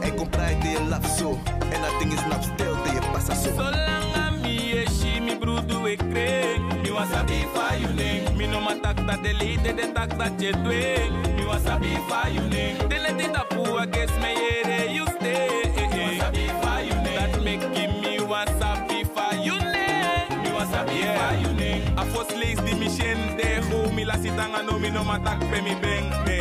En 0.00 0.14
kom 0.14 0.28
praat 0.28 0.62
je 0.62 0.78
laf 0.88 1.16
zo 1.18 1.38
En 1.72 1.80
dat 1.80 1.98
ding 1.98 2.12
is 2.12 2.26
nap 2.28 2.42
stil, 2.42 2.74
je 2.84 3.00
passa 3.12 3.34
zo. 3.34 3.50
Solanga 3.56 4.30
mi 4.42 4.72
e 4.72 4.86
shi 5.00 5.20
mi 5.20 5.36
brudu 5.38 5.86
e 5.86 5.96
kring. 5.96 6.82
Mi 6.82 6.90
wasabi 6.90 7.46
fa 7.54 7.76
you 7.76 7.92
ning 7.94 8.36
Mi 8.36 8.46
no 8.46 8.60
matak 8.60 9.06
ta 9.06 9.16
delete 9.22 9.74
de 9.74 9.92
tak 9.92 10.18
ta 10.18 10.28
je 10.38 10.50
twing 10.62 11.12
Mi 11.36 11.44
wasabi 11.44 11.98
fa 12.08 12.28
you 12.28 12.48
ning 12.48 12.88
Delete 12.88 13.30
ta 13.30 13.44
pu 13.48 13.76
against 13.78 14.18
me 14.20 14.32
yere 14.32 14.89
sitanga 24.22 24.62
no 24.62 24.78
mi 24.78 24.90
no 24.90 25.02
matak 25.04 25.40
pe 25.50 25.60
mi 25.60 25.74
beng 25.82 26.08
me 26.26 26.38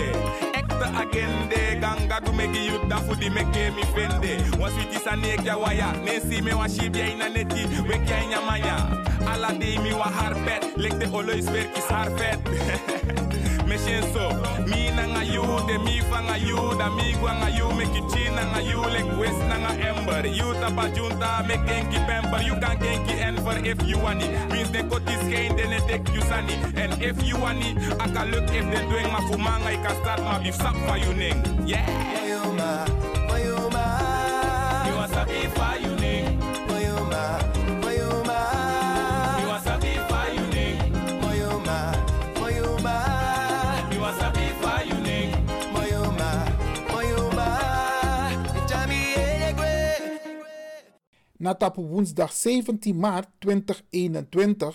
Ekte 0.59 0.86
agende 1.01 1.80
ganga 1.82 2.19
du 2.25 2.32
meki 2.32 2.65
you 2.67 2.77
da 2.89 2.97
fu 2.97 3.15
di 3.15 3.30
meke 3.30 3.71
mi 3.75 3.84
fende. 3.93 4.34
Was 4.59 4.73
witi 4.73 4.99
sa 4.99 5.15
nek 5.15 5.43
ya 5.45 5.57
waya 5.57 5.93
Nensi 6.03 6.41
me 6.43 6.53
wa 6.53 6.67
shibya 6.67 7.05
ina 7.13 7.30
neti 7.30 7.63
Wek 7.88 8.09
ya 8.09 8.17
inya 8.23 8.41
manya 8.41 8.75
Ala 9.32 9.53
de 9.59 9.77
mi 9.80 9.93
wa 9.93 10.09
har 10.17 10.34
pet 10.45 10.63
Lek 10.77 10.99
de 10.99 11.05
olois 11.07 11.45
verkis 11.53 11.88
har 11.89 12.09
pet 12.17 12.39
Meshen 13.69 14.03
so 14.13 14.30
Mi 14.67 14.91
na 14.91 15.07
nga 15.49 15.57
you 15.57 15.67
de 15.67 15.77
mi 15.83 16.01
fa 16.01 16.21
nga 16.21 16.37
you 16.37 16.77
Da 16.77 16.89
mi 16.89 17.13
gwa 17.19 17.33
nga 17.33 17.49
you 17.49 17.69
Meki 17.73 18.01
chi 18.11 18.29
na 18.29 18.43
nga 18.51 18.61
you 18.61 18.81
Lek 18.81 19.07
west 19.19 19.41
na 19.49 19.57
nga 19.57 19.73
ember. 19.89 20.25
You 20.27 20.53
tapa 20.53 20.89
junta 20.93 21.43
Mek 21.47 21.61
genki 21.65 21.99
pemper. 22.05 22.41
You 22.41 22.55
kan 22.59 22.77
genki 22.77 23.19
enver 23.19 23.57
if 23.65 23.81
you 23.87 23.97
want 23.99 24.21
it. 24.21 24.31
Means 24.51 24.69
de 24.71 24.83
kotis 24.83 25.21
geen 25.29 25.55
de 25.55 25.67
ne 25.67 25.79
tek 25.87 26.07
you 26.13 26.21
sani 26.21 26.53
And 26.75 27.01
if 27.01 27.21
you 27.23 27.37
want 27.37 27.63
it 27.63 27.77
Aka 27.99 28.25
look 28.29 28.49
if 28.53 28.65
de 28.69 28.79
doing 28.89 29.11
ma 29.11 29.19
fumanga 29.27 29.71
Ika 29.73 29.91
start 30.01 30.21
ma 30.23 30.39
bif 30.39 30.55
sap 30.55 30.75
fa 30.85 30.97
you 30.97 31.13
ning 31.13 31.39
Yeah. 31.65 31.85
Mayuma, 32.13 32.85
na 51.49 51.55
tapu 51.55 51.81
woensdag 51.81 52.29
17 52.29 52.93
maart 52.93 53.29
2021, 53.39 54.73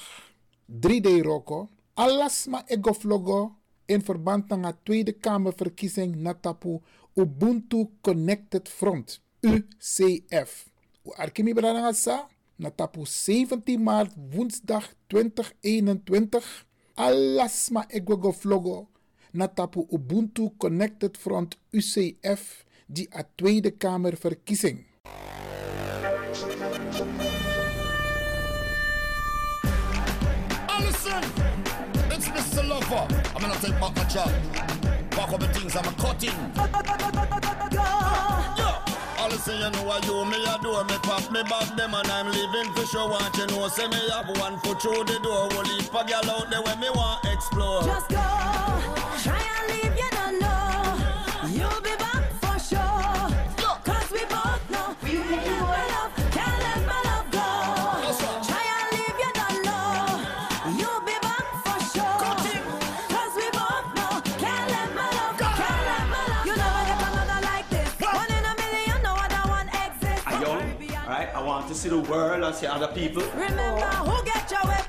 3D 0.83 1.23
Roko, 1.23 1.69
alasma 1.95 2.65
egoflogo 2.67 3.55
in 3.87 4.03
verband 4.03 4.49
met 4.49 4.63
de 4.63 4.75
Tweede 4.83 5.13
Kamerverkiezing 5.13 6.17
na 6.17 6.35
tapu 6.35 6.81
Ubuntu 7.15 7.91
Connected 8.01 8.69
Front, 8.69 9.21
UCF. 9.41 10.67
U 11.05 11.13
arkimi 11.17 11.55
sa 11.93 12.29
na 12.57 12.71
tapu 12.71 13.05
17 13.07 13.79
maart 13.79 14.13
woensdag 14.33 14.85
2021, 15.07 16.43
alasma 16.95 17.85
egoflogo 17.89 18.89
na 19.33 19.47
tapu 19.47 19.87
Ubuntu 19.91 20.51
Connected 20.57 21.17
Front 21.17 21.57
UCF 21.73 22.65
die 22.87 23.09
a 23.13 23.23
Tweede 23.37 23.71
Kamerverkiezing. 23.71 24.85
It's 32.13 32.29
Mr. 32.29 32.67
Lover. 32.69 33.07
I'm 33.35 33.41
gonna 33.43 33.55
take 33.61 33.79
back 33.81 33.97
my 33.97 34.05
job. 34.05 34.31
Back 35.11 35.33
up 35.33 35.41
the 35.41 35.49
things 35.49 35.77
I'm 35.77 35.87
a 35.87 35.93
cutting. 35.93 36.35
All 39.19 39.31
listen, 39.31 39.57
you 39.57 39.71
know 39.71 39.85
what 39.85 40.05
you 40.07 40.25
me 40.27 40.45
a 40.45 40.59
do 40.61 40.73
me 40.85 40.99
pop 41.03 41.31
me 41.31 41.43
back 41.45 41.77
them 41.77 41.95
and 41.95 42.09
I'm 42.09 42.27
living 42.27 42.73
for 42.75 42.85
sure. 42.87 43.09
Want 43.09 43.37
you 43.37 43.47
know, 43.47 43.69
say 43.69 43.89
me 43.89 43.97
have 44.11 44.29
one 44.39 44.59
foot 44.61 44.83
through 44.83 45.05
the 45.05 45.19
door. 45.23 45.49
Will 45.49 45.63
leave 45.63 45.89
a 45.89 46.05
girl 46.05 46.31
out 46.31 46.51
there 46.51 46.63
when 46.63 46.81
me 46.81 46.91
want 46.91 47.25
explore. 47.27 47.83
Just 47.85 48.09
go, 48.11 48.17
try 49.23 49.41
and 49.41 49.73
leave, 49.73 49.94
see 71.85 71.91
the 71.91 71.99
world 71.99 72.43
and 72.43 72.55
see 72.55 72.67
other 72.67 72.89
people. 72.89 73.23
Remember 73.35 73.87
who 74.09 74.25
get 74.25 74.51
your 74.51 74.61
whip? 74.61 74.84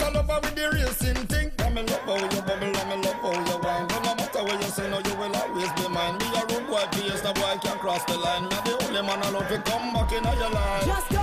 Just 0.00 0.16
all 0.16 0.22
over 0.22 0.40
with 0.40 0.54
the 0.54 0.70
racing 0.72 1.26
thing. 1.26 1.52
I'm 1.58 1.76
in 1.76 1.84
love 1.84 2.00
how 2.08 2.16
you 2.16 2.40
bubble, 2.40 2.72
I'm 2.72 2.92
in 2.92 3.02
love 3.02 3.20
how 3.20 3.36
oh, 3.36 3.52
you 3.52 3.58
wine. 3.60 3.86
But 3.86 4.00
no 4.02 4.14
matter 4.14 4.42
what 4.44 4.62
you 4.62 4.70
say, 4.70 4.88
no, 4.88 4.96
you 4.96 5.14
will 5.20 5.36
always 5.36 5.72
be 5.76 5.88
mine. 5.92 6.16
Me 6.16 6.24
a 6.24 6.40
road 6.40 6.66
boy, 6.68 6.88
face 6.96 7.20
the 7.20 7.32
boy 7.34 7.58
can 7.60 7.78
cross 7.78 8.02
the 8.04 8.16
line. 8.16 8.44
Me 8.44 8.56
the 8.64 8.80
only 8.80 9.02
man 9.02 9.22
I 9.22 9.28
love 9.28 9.48
to 9.48 9.58
come 9.60 9.92
back 9.92 10.10
in 10.12 10.24
your 10.24 10.50
life. 10.56 10.86
Just 10.86 11.10
go, 11.10 11.19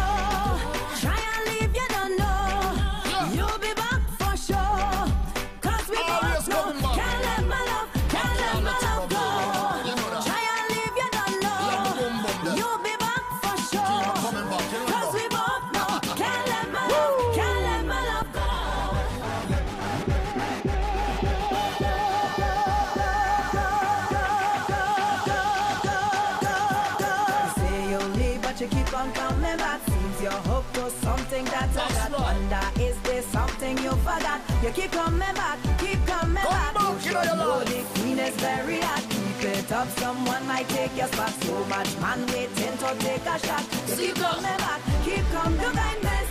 forgot? 34.17 34.41
You 34.63 34.69
keep 34.71 34.91
coming 34.91 35.19
back, 35.19 35.59
keep 35.79 36.05
coming 36.05 36.35
back. 36.35 36.73
You 36.75 36.99
should 36.99 37.37
know 37.37 37.63
the 37.63 37.83
queen 37.95 38.19
is 38.19 38.35
very 38.35 38.79
hot. 38.79 39.03
Keep 39.09 39.43
it 39.51 39.71
up, 39.71 39.87
someone 39.99 40.45
might 40.47 40.67
take 40.69 40.95
your 40.97 41.07
spot. 41.07 41.29
So 41.43 41.63
much 41.65 41.97
man 41.99 42.25
waiting 42.27 42.77
to 42.77 42.95
take 42.99 43.25
a 43.25 43.39
shot. 43.45 43.63
You 43.87 43.95
keep 43.95 44.15
coming 44.15 44.57
back, 44.63 44.81
keep 45.05 45.25
coming. 45.29 45.59
You 45.61 45.71
can 45.71 46.26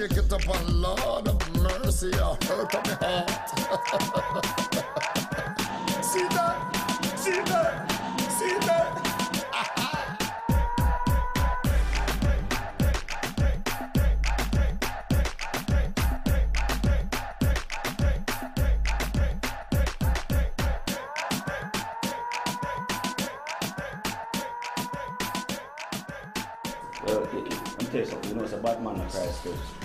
shake 0.00 0.16
it 0.16 0.32
up, 0.32 0.48
and 0.48 0.80
Lord 0.80 1.28
of 1.28 1.56
mercy, 1.56 2.06
you 2.06 2.36
hurt 2.48 2.72
my 2.72 2.80
heart. 3.02 3.50
see 6.04 6.26
that? 6.28 6.56
See 7.18 7.32
that? 7.32 7.90
See 8.30 8.54
that? 8.66 8.96
Well, 27.06 27.20
let 27.20 27.34
me 27.34 27.40
tell 27.90 28.00
you. 28.00 28.06
You 28.28 28.34
know, 28.34 28.44
it's 28.44 28.52
a 28.54 28.56
bad 28.56 28.82
man 28.82 28.96
cries 29.10 29.79